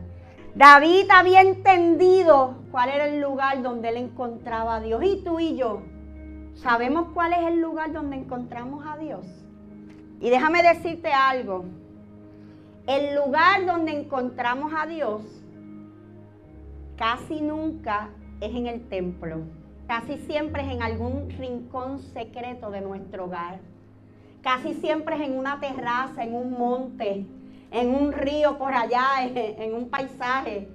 David 0.54 1.06
había 1.10 1.40
entendido 1.40 2.56
cuál 2.70 2.90
era 2.90 3.06
el 3.06 3.20
lugar 3.20 3.62
donde 3.62 3.90
él 3.90 3.96
encontraba 3.96 4.76
a 4.76 4.80
Dios. 4.80 5.02
Y 5.04 5.22
tú 5.22 5.38
y 5.40 5.56
yo, 5.56 5.82
¿sabemos 6.54 7.08
cuál 7.14 7.32
es 7.32 7.46
el 7.46 7.60
lugar 7.60 7.92
donde 7.92 8.16
encontramos 8.16 8.84
a 8.86 8.96
Dios? 8.96 9.24
Y 10.20 10.30
déjame 10.30 10.62
decirte 10.62 11.12
algo. 11.12 11.64
El 12.86 13.14
lugar 13.14 13.66
donde 13.66 13.92
encontramos 13.92 14.72
a 14.76 14.86
Dios 14.86 15.22
casi 16.96 17.40
nunca 17.40 18.10
es 18.40 18.50
en 18.50 18.66
el 18.66 18.88
templo. 18.88 19.42
Casi 19.88 20.18
siempre 20.18 20.62
es 20.62 20.68
en 20.70 20.82
algún 20.82 21.30
rincón 21.30 21.98
secreto 21.98 22.70
de 22.70 22.82
nuestro 22.82 23.24
hogar. 23.24 23.58
Casi 24.42 24.74
siempre 24.74 25.16
es 25.16 25.22
en 25.22 25.38
una 25.38 25.60
terraza, 25.60 26.22
en 26.22 26.34
un 26.34 26.52
monte, 26.52 27.24
en 27.70 27.94
un 27.94 28.12
río 28.12 28.58
por 28.58 28.74
allá, 28.74 29.06
en, 29.24 29.74
un 29.74 29.88
paisaje. 29.88 30.68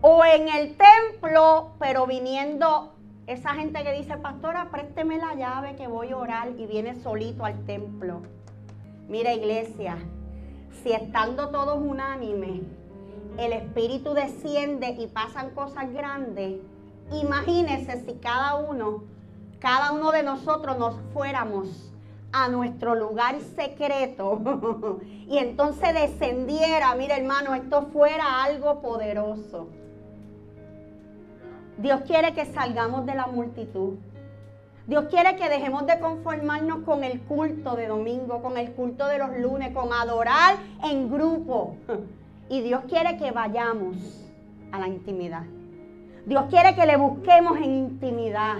O 0.00 0.24
en 0.24 0.48
el 0.48 0.76
templo, 0.76 1.72
pero 1.80 2.06
viniendo 2.06 2.94
esa 3.26 3.54
gente 3.54 3.82
que 3.82 3.92
dice, 3.92 4.16
pastora, 4.18 4.68
présteme 4.70 5.18
la 5.18 5.34
llave 5.34 5.74
que 5.74 5.88
voy 5.88 6.10
a 6.10 6.16
orar 6.16 6.50
y 6.56 6.66
viene 6.66 6.94
solito 6.94 7.44
al 7.44 7.66
templo. 7.66 8.22
Mira 9.08 9.34
iglesia, 9.34 9.98
si 10.84 10.92
estando 10.92 11.48
todos 11.48 11.80
unánimes, 11.80 12.60
el 13.36 13.52
Espíritu 13.52 14.14
desciende 14.14 14.90
y 14.90 15.08
pasan 15.08 15.50
cosas 15.50 15.92
grandes, 15.92 16.60
Imagínense 17.12 18.04
si 18.04 18.14
cada 18.14 18.56
uno, 18.56 19.04
cada 19.58 19.92
uno 19.92 20.10
de 20.12 20.22
nosotros 20.22 20.78
nos 20.78 20.96
fuéramos 21.12 21.92
a 22.32 22.48
nuestro 22.48 22.94
lugar 22.94 23.40
secreto 23.56 25.00
y 25.26 25.38
entonces 25.38 25.94
descendiera, 25.94 26.94
mire 26.94 27.16
hermano, 27.16 27.54
esto 27.54 27.86
fuera 27.92 28.44
algo 28.44 28.80
poderoso. 28.80 29.68
Dios 31.78 32.02
quiere 32.06 32.34
que 32.34 32.44
salgamos 32.44 33.06
de 33.06 33.14
la 33.14 33.26
multitud. 33.28 33.94
Dios 34.86 35.04
quiere 35.10 35.36
que 35.36 35.48
dejemos 35.48 35.86
de 35.86 36.00
conformarnos 36.00 36.80
con 36.84 37.04
el 37.04 37.20
culto 37.20 37.76
de 37.76 37.86
domingo, 37.86 38.42
con 38.42 38.56
el 38.56 38.72
culto 38.72 39.06
de 39.06 39.18
los 39.18 39.38
lunes, 39.38 39.74
con 39.74 39.92
adorar 39.92 40.56
en 40.84 41.10
grupo. 41.10 41.76
Y 42.50 42.62
Dios 42.62 42.80
quiere 42.88 43.18
que 43.18 43.30
vayamos 43.30 44.24
a 44.72 44.78
la 44.78 44.88
intimidad. 44.88 45.42
Dios 46.28 46.44
quiere 46.50 46.74
que 46.74 46.84
le 46.84 46.98
busquemos 46.98 47.56
en 47.56 47.74
intimidad. 47.74 48.56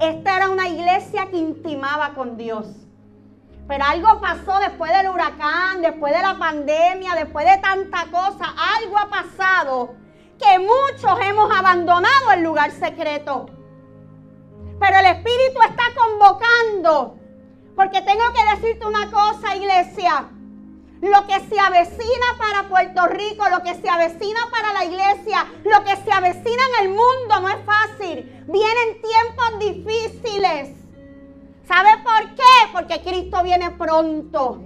Esta 0.00 0.36
era 0.38 0.50
una 0.50 0.66
iglesia 0.66 1.28
que 1.30 1.36
intimaba 1.36 2.14
con 2.14 2.36
Dios. 2.36 2.66
Pero 3.68 3.84
algo 3.84 4.20
pasó 4.20 4.58
después 4.58 4.92
del 4.92 5.10
huracán, 5.10 5.82
después 5.82 6.12
de 6.12 6.20
la 6.20 6.36
pandemia, 6.36 7.14
después 7.14 7.46
de 7.46 7.58
tanta 7.58 8.06
cosa. 8.10 8.52
Algo 8.76 8.98
ha 8.98 9.08
pasado 9.08 9.94
que 10.36 10.58
muchos 10.58 11.20
hemos 11.22 11.56
abandonado 11.56 12.32
el 12.34 12.42
lugar 12.42 12.72
secreto. 12.72 13.46
Pero 14.80 14.98
el 14.98 15.06
Espíritu 15.06 15.60
está 15.62 15.84
convocando. 15.94 17.18
Porque 17.76 18.02
tengo 18.02 18.24
que 18.34 18.56
decirte 18.56 18.84
una 18.84 19.08
cosa, 19.12 19.54
iglesia. 19.54 20.28
Lo 21.02 21.26
que 21.26 21.38
se 21.40 21.60
avecina 21.60 22.26
para 22.38 22.68
Puerto 22.68 23.06
Rico, 23.06 23.44
lo 23.50 23.62
que 23.62 23.74
se 23.74 23.88
avecina 23.88 24.40
para 24.50 24.72
la 24.72 24.84
iglesia, 24.84 25.46
lo 25.64 25.84
que 25.84 25.94
se 25.96 26.10
avecina 26.10 26.62
en 26.78 26.86
el 26.86 26.88
mundo 26.90 27.40
no 27.42 27.48
es 27.48 27.58
fácil. 27.66 28.44
Vienen 28.48 29.02
tiempos 29.02 29.58
difíciles. 29.60 30.70
¿Sabe 31.66 31.90
por 32.02 32.34
qué? 32.34 32.72
Porque 32.72 33.02
Cristo 33.02 33.42
viene 33.42 33.72
pronto. 33.72 34.62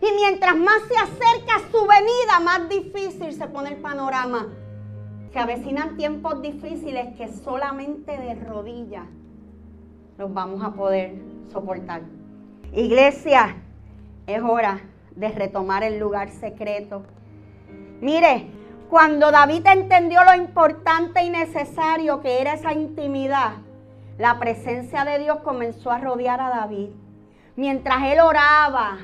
Y 0.00 0.12
mientras 0.16 0.56
más 0.56 0.82
se 0.88 0.96
acerca 0.96 1.70
su 1.70 1.86
venida, 1.86 2.40
más 2.40 2.68
difícil 2.68 3.34
se 3.34 3.46
pone 3.46 3.70
el 3.70 3.76
panorama. 3.76 4.48
Se 5.32 5.38
avecinan 5.38 5.96
tiempos 5.96 6.40
difíciles 6.40 7.16
que 7.16 7.28
solamente 7.28 8.16
de 8.16 8.34
rodillas 8.34 9.06
los 10.16 10.32
vamos 10.32 10.62
a 10.62 10.72
poder 10.72 11.16
soportar. 11.52 12.02
Iglesia, 12.72 13.56
es 14.26 14.42
hora 14.42 14.80
de 15.16 15.28
retomar 15.28 15.82
el 15.82 15.98
lugar 15.98 16.30
secreto. 16.30 17.02
Mire, 18.00 18.50
cuando 18.90 19.30
David 19.30 19.66
entendió 19.66 20.22
lo 20.24 20.34
importante 20.34 21.22
y 21.22 21.30
necesario 21.30 22.20
que 22.20 22.40
era 22.40 22.54
esa 22.54 22.72
intimidad, 22.72 23.54
la 24.18 24.38
presencia 24.38 25.04
de 25.04 25.18
Dios 25.18 25.38
comenzó 25.40 25.90
a 25.90 25.98
rodear 25.98 26.40
a 26.40 26.50
David. 26.50 26.90
Mientras 27.56 28.02
él 28.04 28.20
oraba, 28.20 28.98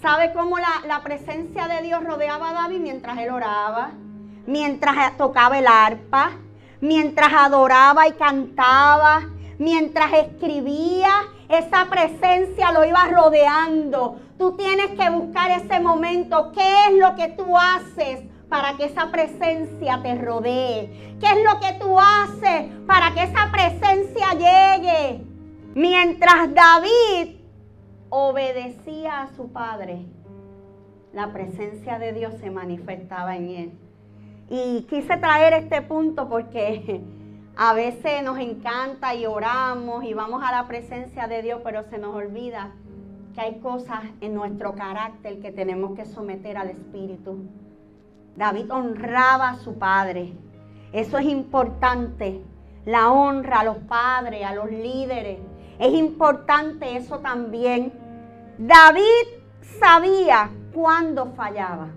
¿sabe 0.00 0.32
cómo 0.32 0.58
la, 0.58 0.82
la 0.86 1.02
presencia 1.02 1.68
de 1.68 1.82
Dios 1.82 2.04
rodeaba 2.04 2.50
a 2.50 2.52
David 2.52 2.80
mientras 2.80 3.18
él 3.18 3.30
oraba? 3.30 3.90
Mientras 4.46 5.16
tocaba 5.16 5.58
el 5.58 5.66
arpa, 5.66 6.32
mientras 6.80 7.32
adoraba 7.32 8.06
y 8.06 8.12
cantaba, 8.12 9.22
mientras 9.58 10.12
escribía, 10.12 11.10
esa 11.48 11.86
presencia 11.86 12.72
lo 12.72 12.84
iba 12.84 13.06
rodeando. 13.06 14.20
Tú 14.38 14.52
tienes 14.52 14.88
que 14.88 15.10
buscar 15.10 15.50
ese 15.50 15.80
momento. 15.80 16.52
¿Qué 16.52 16.86
es 16.88 16.98
lo 16.98 17.14
que 17.16 17.28
tú 17.28 17.56
haces 17.56 18.20
para 18.48 18.76
que 18.76 18.84
esa 18.84 19.10
presencia 19.10 20.00
te 20.02 20.14
rodee? 20.14 21.16
¿Qué 21.20 21.26
es 21.26 21.44
lo 21.44 21.58
que 21.58 21.72
tú 21.80 21.98
haces 21.98 22.70
para 22.86 23.12
que 23.14 23.22
esa 23.22 23.50
presencia 23.50 24.32
llegue? 24.32 25.24
Mientras 25.74 26.54
David 26.54 27.36
obedecía 28.10 29.22
a 29.22 29.34
su 29.34 29.50
padre, 29.52 30.04
la 31.12 31.32
presencia 31.32 31.98
de 31.98 32.12
Dios 32.12 32.34
se 32.40 32.50
manifestaba 32.50 33.36
en 33.36 33.48
él. 33.48 33.72
Y 34.50 34.82
quise 34.82 35.16
traer 35.16 35.54
este 35.54 35.80
punto 35.80 36.28
porque 36.28 37.02
a 37.56 37.72
veces 37.72 38.22
nos 38.22 38.38
encanta 38.38 39.14
y 39.14 39.24
oramos 39.24 40.04
y 40.04 40.12
vamos 40.12 40.42
a 40.44 40.52
la 40.52 40.68
presencia 40.68 41.26
de 41.26 41.40
Dios, 41.40 41.62
pero 41.64 41.84
se 41.84 41.96
nos 41.96 42.14
olvida 42.14 42.74
que 43.36 43.42
hay 43.42 43.60
cosas 43.60 44.00
en 44.22 44.34
nuestro 44.34 44.74
carácter 44.74 45.40
que 45.40 45.52
tenemos 45.52 45.94
que 45.94 46.06
someter 46.06 46.56
al 46.56 46.70
Espíritu. 46.70 47.36
David 48.34 48.72
honraba 48.72 49.50
a 49.50 49.56
su 49.56 49.78
padre. 49.78 50.32
Eso 50.92 51.18
es 51.18 51.26
importante. 51.26 52.42
La 52.86 53.10
honra 53.10 53.60
a 53.60 53.64
los 53.64 53.76
padres, 53.76 54.42
a 54.42 54.54
los 54.54 54.70
líderes. 54.70 55.38
Es 55.78 55.92
importante 55.92 56.96
eso 56.96 57.18
también. 57.18 57.92
David 58.56 59.26
sabía 59.80 60.50
cuándo 60.72 61.26
fallaba. 61.36 61.88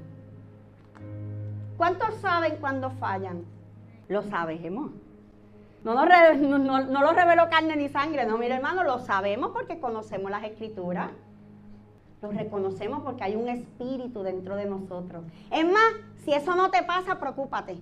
¿Cuántos 1.78 2.16
saben 2.16 2.58
cuándo 2.58 2.92
fallan? 2.92 3.46
Lo 4.10 4.24
sabemos. 4.24 4.92
No, 5.86 5.94
lo 5.94 7.14
reveló 7.14 7.50
carne 7.50 7.78
ni 7.78 7.88
sangre, 7.88 8.26
no, 8.26 8.38
mire 8.38 8.56
hermano, 8.56 8.84
lo 8.84 9.00
sabemos 9.00 9.52
porque 9.54 9.80
conocemos 9.80 10.30
las 10.30 10.44
escrituras. 10.44 11.10
Lo 12.22 12.32
reconocemos 12.32 13.02
porque 13.04 13.24
hay 13.24 13.36
un 13.36 13.48
espíritu 13.48 14.24
dentro 14.24 14.56
de 14.56 14.66
nosotros. 14.66 15.24
Es 15.52 15.66
más, 15.66 15.94
si 16.26 16.34
eso 16.34 16.56
no 16.56 16.70
te 16.70 16.84
pasa, 16.84 17.20
preocúpate. 17.20 17.78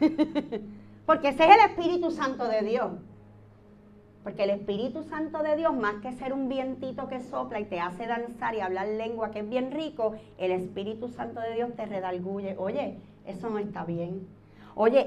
porque 1.06 1.28
ese 1.28 1.44
es 1.44 1.50
el 1.50 1.70
Espíritu 1.70 2.10
Santo 2.10 2.48
de 2.48 2.62
Dios. 2.62 2.90
Porque 4.24 4.44
el 4.44 4.50
Espíritu 4.50 5.02
Santo 5.04 5.42
de 5.42 5.56
Dios, 5.56 5.74
más 5.74 5.94
que 6.02 6.12
ser 6.12 6.32
un 6.32 6.48
vientito 6.48 7.08
que 7.08 7.20
sopla 7.20 7.60
y 7.60 7.64
te 7.64 7.80
hace 7.80 8.06
danzar 8.06 8.54
y 8.54 8.60
hablar 8.60 8.88
lengua 8.88 9.30
que 9.30 9.38
es 9.38 9.48
bien 9.48 9.70
rico, 9.70 10.14
el 10.36 10.50
Espíritu 10.50 11.08
Santo 11.08 11.40
de 11.40 11.54
Dios 11.54 11.70
te 11.74 11.86
redalguye. 11.86 12.56
Oye, 12.58 12.98
eso 13.24 13.48
no 13.48 13.58
está 13.58 13.84
bien. 13.84 14.26
Oye, 14.74 15.06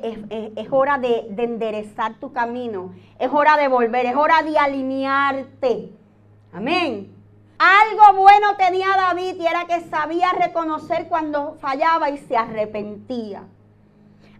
es, 0.56 0.68
hora 0.72 0.98
de, 0.98 1.34
enderezar 1.38 2.20
tu 2.20 2.32
camino. 2.32 2.94
Es 3.20 3.30
hora 3.32 3.58
de 3.58 3.68
volver. 3.68 4.06
Es 4.06 4.16
hora 4.16 4.42
de 4.42 4.58
alinearte. 4.58 5.90
Amén. 6.52 7.23
Algo 7.58 8.22
bueno 8.22 8.56
tenía 8.58 8.88
David 8.98 9.36
y 9.40 9.48
era 9.48 9.66
que 9.66 9.82
sabía 9.90 10.32
reconocer 10.34 11.08
cuando 11.08 11.58
fallaba 11.62 12.10
y 12.10 12.18
se 12.18 12.36
arrepentía. 12.36 13.44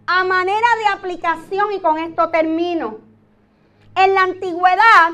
A 0.06 0.24
manera 0.24 0.66
de 0.78 0.98
aplicación, 0.98 1.72
y 1.72 1.80
con 1.80 1.98
esto 1.98 2.28
termino. 2.30 2.98
En 3.94 4.14
la 4.14 4.22
antigüedad, 4.22 5.12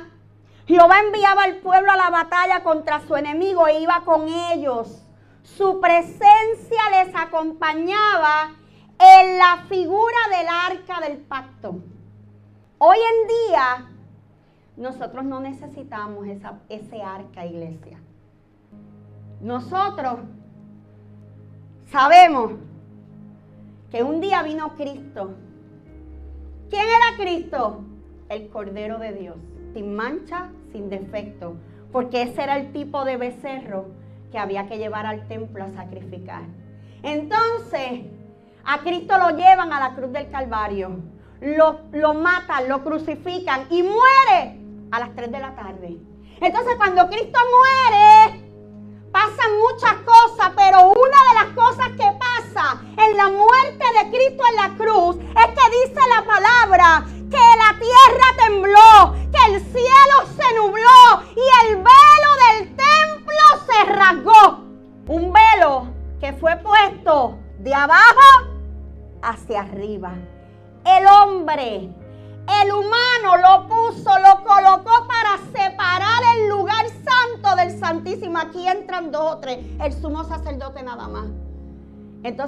Jehová 0.67 1.01
enviaba 1.01 1.45
al 1.45 1.57
pueblo 1.57 1.93
a 1.93 1.97
la 1.97 2.11
batalla 2.11 2.63
contra 2.63 3.01
su 3.01 3.15
enemigo 3.15 3.67
e 3.69 3.81
iba 3.81 4.03
con 4.05 4.29
ellos. 4.29 5.03
Su 5.43 5.81
presencia 5.81 6.83
les 6.93 7.15
acompañaba 7.15 8.55
en 8.99 9.39
la 9.39 9.65
figura 9.69 10.19
del 10.37 10.49
arca 10.49 11.01
del 11.01 11.19
pacto. 11.19 11.77
Hoy 12.79 12.99
en 12.99 13.29
día 13.29 13.91
nosotros 14.81 15.27
no 15.27 15.41
necesitamos 15.41 16.27
esa, 16.27 16.59
ese 16.71 17.03
arca, 17.03 17.45
iglesia. 17.45 17.99
Nosotros 19.43 20.21
sabemos 21.85 22.53
que 23.91 24.03
un 24.03 24.23
día 24.23 24.43
vino 24.43 24.75
Cristo. 24.77 25.35
¿Quién 26.71 26.85
era 26.87 27.23
Cristo? 27.23 27.85
El 28.31 28.49
Cordero 28.49 28.99
de 28.99 29.13
Dios, 29.13 29.37
sin 29.75 29.95
mancha, 29.95 30.49
sin 30.73 30.89
defecto, 30.89 31.57
porque 31.93 32.23
ese 32.23 32.43
era 32.43 32.57
el 32.57 32.73
tipo 32.73 33.05
de 33.05 33.19
becerro 33.19 33.89
que 34.33 34.39
había 34.39 34.67
que 34.67 34.79
llevar 34.79 35.05
al 35.05 35.29
templo 35.29 35.63
a 35.63 35.73
sacrificar. 35.73 36.45
Entonces, 37.03 38.07
a 38.65 38.79
Cristo 38.79 39.19
lo 39.19 39.37
llevan 39.37 39.75
a 39.75 39.81
la 39.81 39.95
cruz 39.95 40.11
del 40.11 40.31
Calvario. 40.31 41.01
Lo, 41.43 41.81
lo 41.93 42.15
matan, 42.15 42.69
lo 42.69 42.83
crucifican 42.83 43.67
y 43.71 43.83
muere 43.83 44.60
a 44.91 45.01
las 45.01 45.15
3 45.15 45.31
de 45.31 45.39
la 45.39 45.55
tarde. 45.55 45.97
Entonces 46.41 46.75
cuando 46.77 47.07
Cristo 47.09 47.39
muere, 47.57 48.51
pasan 49.13 49.59
muchas 49.59 49.95
cosas, 50.05 50.53
pero 50.57 50.89
una 50.89 51.19
de 51.29 51.35
las 51.35 51.55
cosas 51.55 51.60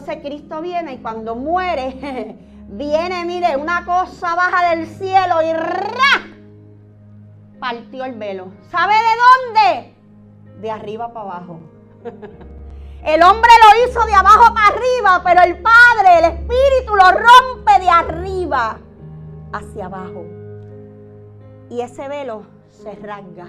Entonces 0.02 0.24
Cristo 0.24 0.60
viene 0.60 0.94
y 0.94 0.98
cuando 0.98 1.36
muere, 1.36 2.36
viene, 2.66 3.24
mire, 3.24 3.56
una 3.56 3.84
cosa 3.84 4.34
baja 4.34 4.70
del 4.70 4.88
cielo 4.88 5.36
y 5.42 5.52
partió 7.60 8.04
el 8.04 8.14
velo. 8.14 8.48
¿Sabe 8.68 8.94
de 8.94 9.60
dónde? 9.62 9.94
De 10.60 10.70
arriba 10.72 11.12
para 11.12 11.36
abajo. 11.36 11.60
El 13.04 13.20
hombre 13.22 13.50
lo 13.62 13.90
hizo 13.90 14.04
de 14.06 14.14
abajo 14.14 14.54
para 14.54 14.68
arriba, 14.68 15.22
pero 15.24 15.42
el 15.42 15.60
Padre, 15.60 16.18
el 16.20 16.24
Espíritu 16.34 16.94
lo 16.94 17.10
rompe 17.10 17.80
de 17.80 17.90
arriba 17.90 18.78
hacia 19.52 19.86
abajo. 19.86 20.24
Y 21.68 21.80
ese 21.80 22.06
velo 22.08 22.44
se 22.68 22.94
rasga. 22.94 23.48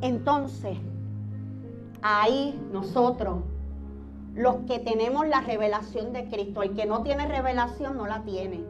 Entonces, 0.00 0.78
ahí 2.00 2.58
nosotros, 2.72 3.40
los 4.34 4.56
que 4.66 4.80
tenemos 4.80 5.26
la 5.28 5.40
revelación 5.40 6.12
de 6.12 6.28
Cristo, 6.28 6.62
el 6.62 6.74
que 6.74 6.86
no 6.86 7.02
tiene 7.02 7.26
revelación 7.26 7.96
no 7.96 8.06
la 8.06 8.22
tiene. 8.22 8.64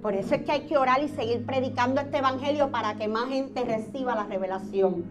Por 0.00 0.14
eso 0.14 0.34
es 0.34 0.42
que 0.42 0.52
hay 0.52 0.60
que 0.66 0.78
orar 0.78 1.02
y 1.02 1.08
seguir 1.08 1.44
predicando 1.44 2.00
este 2.00 2.18
evangelio 2.18 2.70
para 2.70 2.94
que 2.94 3.08
más 3.08 3.28
gente 3.28 3.64
reciba 3.64 4.14
la 4.14 4.24
revelación. 4.24 5.04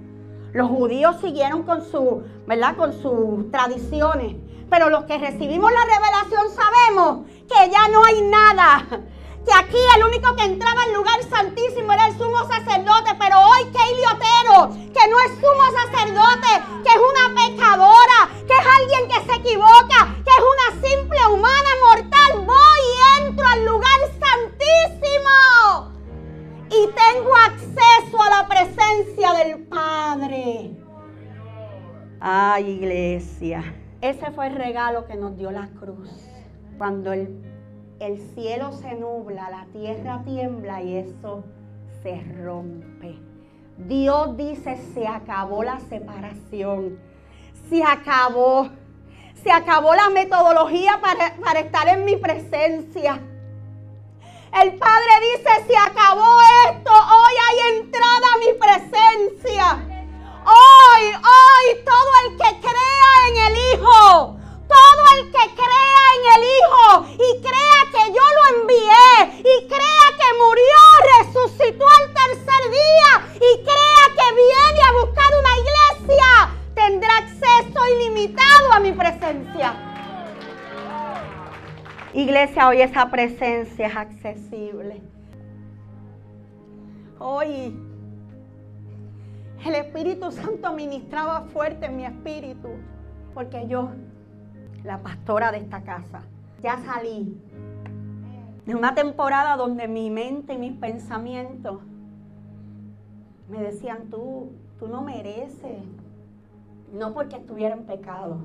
Los 0.53 0.69
judíos 0.69 1.17
siguieron 1.21 1.63
con 1.63 1.83
su, 1.83 2.23
¿verdad? 2.47 2.75
Con 2.75 2.93
sus 2.93 3.51
tradiciones, 3.51 4.35
pero 4.69 4.89
los 4.89 5.03
que 5.03 5.17
recibimos 5.17 5.71
la 5.71 5.85
revelación 5.85 6.47
sabemos 6.55 7.27
que 7.47 7.69
ya 7.69 7.87
no 7.89 8.03
hay 8.03 8.21
nada 8.21 9.03
que 9.45 9.53
aquí 9.53 9.77
el 9.95 10.03
único 10.03 10.35
que 10.35 10.43
entraba 10.43 10.83
al 10.83 10.93
lugar 10.93 11.23
santísimo 11.23 11.91
era 11.93 12.07
el 12.07 12.17
sumo 12.17 12.39
sacerdote, 12.47 13.15
pero 13.19 13.39
hoy 13.39 13.63
Keili 13.71 14.03
Otero, 14.13 14.69
que 14.93 15.07
no 15.09 15.19
es 15.21 15.31
sumo 15.41 15.65
sacerdote, 15.73 16.47
que 16.83 16.89
es 16.89 17.01
una 17.11 17.25
pecadora, 17.35 18.29
que 18.38 18.38
es 18.59 18.65
alguien 18.77 19.07
que 19.07 19.31
se 19.31 19.39
equivoca, 19.39 20.15
que 20.23 20.31
es 20.31 20.43
una 20.53 20.87
simple 20.87 21.19
humana 21.33 21.69
mortal, 21.87 22.45
voy 22.45 22.81
y 22.89 23.23
entro 23.23 23.47
al 23.47 23.65
lugar 23.65 23.99
santísimo 24.19 25.37
y 26.69 26.87
tengo 26.87 27.35
acceso 27.35 28.21
a 28.21 28.41
la 28.41 28.47
presencia 28.47 29.33
del 29.33 29.67
Padre. 29.67 30.71
Ay, 32.19 32.69
iglesia. 32.71 33.75
Ese 34.01 34.31
fue 34.31 34.47
el 34.47 34.55
regalo 34.55 35.05
que 35.07 35.15
nos 35.15 35.37
dio 35.37 35.51
la 35.51 35.69
cruz. 35.79 36.09
Cuando 36.77 37.11
el 37.13 37.49
el 37.99 38.17
cielo 38.17 38.71
se 38.71 38.95
nubla, 38.95 39.49
la 39.49 39.65
tierra 39.73 40.21
tiembla 40.23 40.81
y 40.81 40.95
eso 40.97 41.43
se 42.01 42.21
rompe. 42.41 43.19
Dios 43.77 44.37
dice, 44.37 44.77
se 44.93 45.05
acabó 45.05 45.63
la 45.63 45.79
separación, 45.81 46.97
se 47.69 47.83
acabó, 47.83 48.69
se 49.43 49.51
acabó 49.51 49.93
la 49.93 50.09
metodología 50.09 50.99
para, 51.01 51.35
para 51.37 51.59
estar 51.59 51.87
en 51.87 52.05
mi 52.05 52.17
presencia. 52.17 53.19
El 54.61 54.73
Padre 54.75 55.11
dice, 55.35 55.49
se 55.67 55.77
acabó 55.77 56.27
esto, 56.71 56.91
hoy 56.91 57.35
hay 57.47 57.77
entrada 57.77 58.08
hoy 82.79 82.83
esa 82.83 83.11
presencia 83.11 83.87
es 83.87 83.95
accesible. 83.95 85.01
Hoy 87.19 87.77
el 89.65 89.75
Espíritu 89.75 90.31
Santo 90.31 90.71
ministraba 90.73 91.41
fuerte 91.51 91.87
en 91.87 91.97
mi 91.97 92.05
espíritu 92.05 92.69
porque 93.33 93.67
yo 93.67 93.89
la 94.85 94.99
pastora 94.99 95.51
de 95.51 95.57
esta 95.57 95.81
casa. 95.83 96.21
Ya 96.63 96.77
salí 96.77 97.37
de 98.65 98.75
una 98.75 98.95
temporada 98.95 99.57
donde 99.57 99.89
mi 99.89 100.09
mente 100.09 100.53
y 100.53 100.57
mis 100.57 100.77
pensamientos 100.77 101.81
me 103.49 103.61
decían, 103.61 104.09
tú, 104.09 104.53
tú 104.79 104.87
no 104.87 105.01
mereces. 105.01 105.83
No 106.93 107.13
porque 107.13 107.35
estuviera 107.35 107.75
en 107.75 107.85
pecado, 107.85 108.37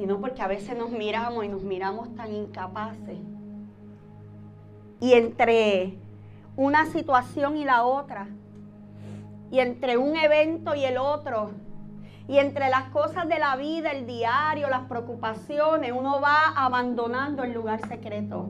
sino 0.00 0.18
porque 0.18 0.40
a 0.40 0.46
veces 0.46 0.78
nos 0.78 0.88
miramos 0.88 1.44
y 1.44 1.48
nos 1.48 1.62
miramos 1.62 2.16
tan 2.16 2.32
incapaces. 2.32 3.18
Y 4.98 5.12
entre 5.12 5.98
una 6.56 6.86
situación 6.86 7.58
y 7.58 7.66
la 7.66 7.84
otra, 7.84 8.26
y 9.50 9.58
entre 9.58 9.98
un 9.98 10.16
evento 10.16 10.74
y 10.74 10.86
el 10.86 10.96
otro, 10.96 11.50
y 12.26 12.38
entre 12.38 12.70
las 12.70 12.84
cosas 12.84 13.28
de 13.28 13.38
la 13.38 13.56
vida, 13.56 13.90
el 13.90 14.06
diario, 14.06 14.70
las 14.70 14.86
preocupaciones, 14.88 15.92
uno 15.94 16.18
va 16.18 16.48
abandonando 16.56 17.44
el 17.44 17.52
lugar 17.52 17.86
secreto. 17.86 18.48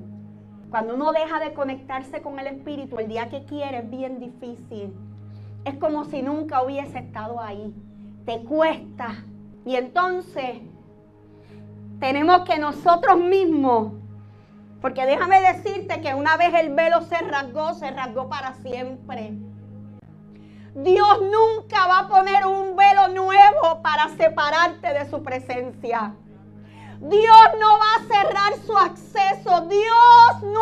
Cuando 0.71 0.95
uno 0.95 1.11
deja 1.11 1.41
de 1.41 1.53
conectarse 1.53 2.23
con 2.23 2.39
el 2.39 2.47
Espíritu, 2.47 2.97
el 3.01 3.09
día 3.09 3.29
que 3.29 3.45
quiere 3.45 3.79
es 3.79 3.91
bien 3.91 4.21
difícil. 4.21 4.95
Es 5.65 5.75
como 5.79 6.05
si 6.05 6.23
nunca 6.23 6.63
hubiese 6.63 7.01
estado 7.01 7.41
ahí. 7.41 7.75
Te 8.25 8.39
cuesta. 8.45 9.25
Y 9.67 9.75
entonces 9.75 10.61
tenemos 12.01 12.43
que 12.43 12.59
nosotros 12.59 13.19
mismos, 13.19 13.93
porque 14.81 15.05
déjame 15.05 15.41
decirte 15.41 16.01
que 16.01 16.15
una 16.15 16.37
vez 16.37 16.55
el 16.55 16.75
velo 16.75 17.03
se 17.03 17.19
rasgó, 17.19 17.75
se 17.75 17.91
rasgó 17.91 18.29
para 18.29 18.55
siempre. 18.55 19.35
Dios 20.75 21.21
nunca 21.21 21.87
va 21.87 21.99
a 22.01 22.09
poner 22.09 22.47
un 22.47 22.77
velo 22.77 23.09
nuevo 23.09 23.83
para 23.83 24.09
separarte 24.17 24.95
de 24.95 25.11
su 25.11 25.23
presencia. 25.23 26.15
Dios 27.01 27.49
no 27.59 27.79
va 27.79 27.95
a 27.97 28.15
cerrar 28.15 28.55
su 28.65 28.77
acceso. 28.77 29.67
Dios 29.69 30.43
no, 30.43 30.61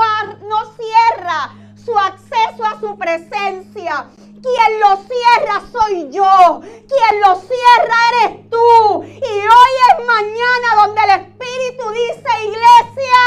no 0.49 0.65
cierra 0.77 1.51
su 1.75 1.97
acceso 1.99 2.65
a 2.65 2.81
su 2.81 2.97
presencia. 2.97 4.07
Quien 4.43 4.81
lo 4.81 4.97
cierra 4.97 5.63
soy 5.73 6.11
yo. 6.11 6.61
Quien 6.61 7.21
lo 7.21 7.35
cierra 7.37 7.97
eres 8.13 8.51
tú. 8.51 9.03
Y 9.03 9.35
hoy 9.39 9.73
es 9.89 10.07
mañana 10.07 10.69
donde 10.77 11.01
el 11.03 11.11
Espíritu 11.23 11.91
dice, 11.91 12.31
iglesia, 12.45 13.21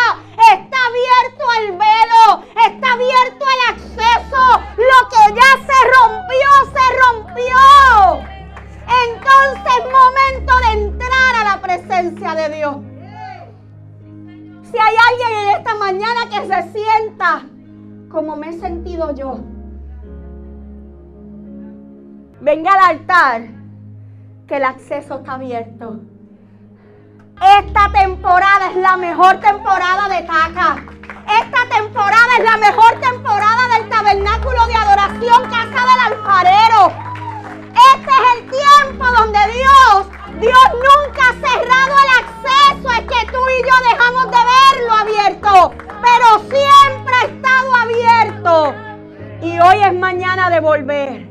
está 0.53 0.77
abierto 0.87 1.43
el 1.59 1.71
velo, 1.73 2.43
está 2.65 2.93
abierto 2.93 3.45
el 3.45 3.61
acceso. 3.75 4.61
Lo 4.77 5.09
que 5.09 5.35
ya 5.35 5.51
se 5.67 5.79
rompió, 5.97 6.49
se 6.73 6.85
rompió. 7.03 7.59
Entonces 9.05 9.73
es 9.79 9.85
momento 9.91 10.53
de 10.65 10.71
entrar 10.83 11.35
a 11.35 11.43
la 11.43 11.61
presencia 11.61 12.35
de 12.35 12.55
Dios. 12.55 12.75
Si 14.71 14.77
hay 14.77 14.95
alguien 15.09 15.31
en 15.39 15.49
esta 15.57 15.75
mañana 15.75 16.29
que 16.29 16.47
se 16.47 16.71
sienta 16.71 17.43
como 18.09 18.35
me 18.35 18.49
he 18.49 18.59
sentido 18.59 19.15
yo, 19.15 19.39
venga 22.41 22.73
al 22.73 22.97
altar, 22.97 23.41
que 24.47 24.57
el 24.57 24.63
acceso 24.63 25.19
está 25.19 25.33
abierto. 25.33 25.99
Esta 27.59 27.91
temporada 27.91 28.71
es 28.71 28.75
la 28.77 28.97
mejor 28.97 29.39
temporada 29.39 30.09
de 30.09 30.23
Taca. 30.23 30.83
Esta 31.41 31.75
temporada 31.75 32.27
es 32.39 32.43
la 32.43 32.57
mejor 32.57 32.99
temporada 32.99 33.77
del 33.77 33.89
tabernáculo 33.89 34.65
de 34.67 34.75
adoración 34.75 35.43
Casa 35.49 35.85
del 35.85 36.13
Alfarero. 36.13 36.91
Este 37.93 38.11
es 38.11 38.25
el 38.35 38.49
tiempo 38.49 39.05
donde 39.05 39.39
Dios, 39.53 40.07
Dios 40.39 40.67
nunca 40.73 41.29
ha 41.29 41.33
cerrado 41.33 41.95
el 42.03 42.09
acceso. 42.25 42.91
Es 42.91 43.01
que 43.01 43.31
tú 43.31 43.39
y 43.39 43.61
yo 43.63 43.75
dejamos 43.91 44.25
de 44.25 44.37
verlo 44.51 44.93
abierto. 44.93 45.73
Pero 46.01 46.39
siempre 46.49 47.15
ha 47.15 47.25
estado 47.25 47.75
abierto. 47.75 48.75
Y 49.41 49.59
hoy 49.59 49.83
es 49.83 49.93
mañana 49.93 50.49
de 50.49 50.59
volver. 50.59 51.30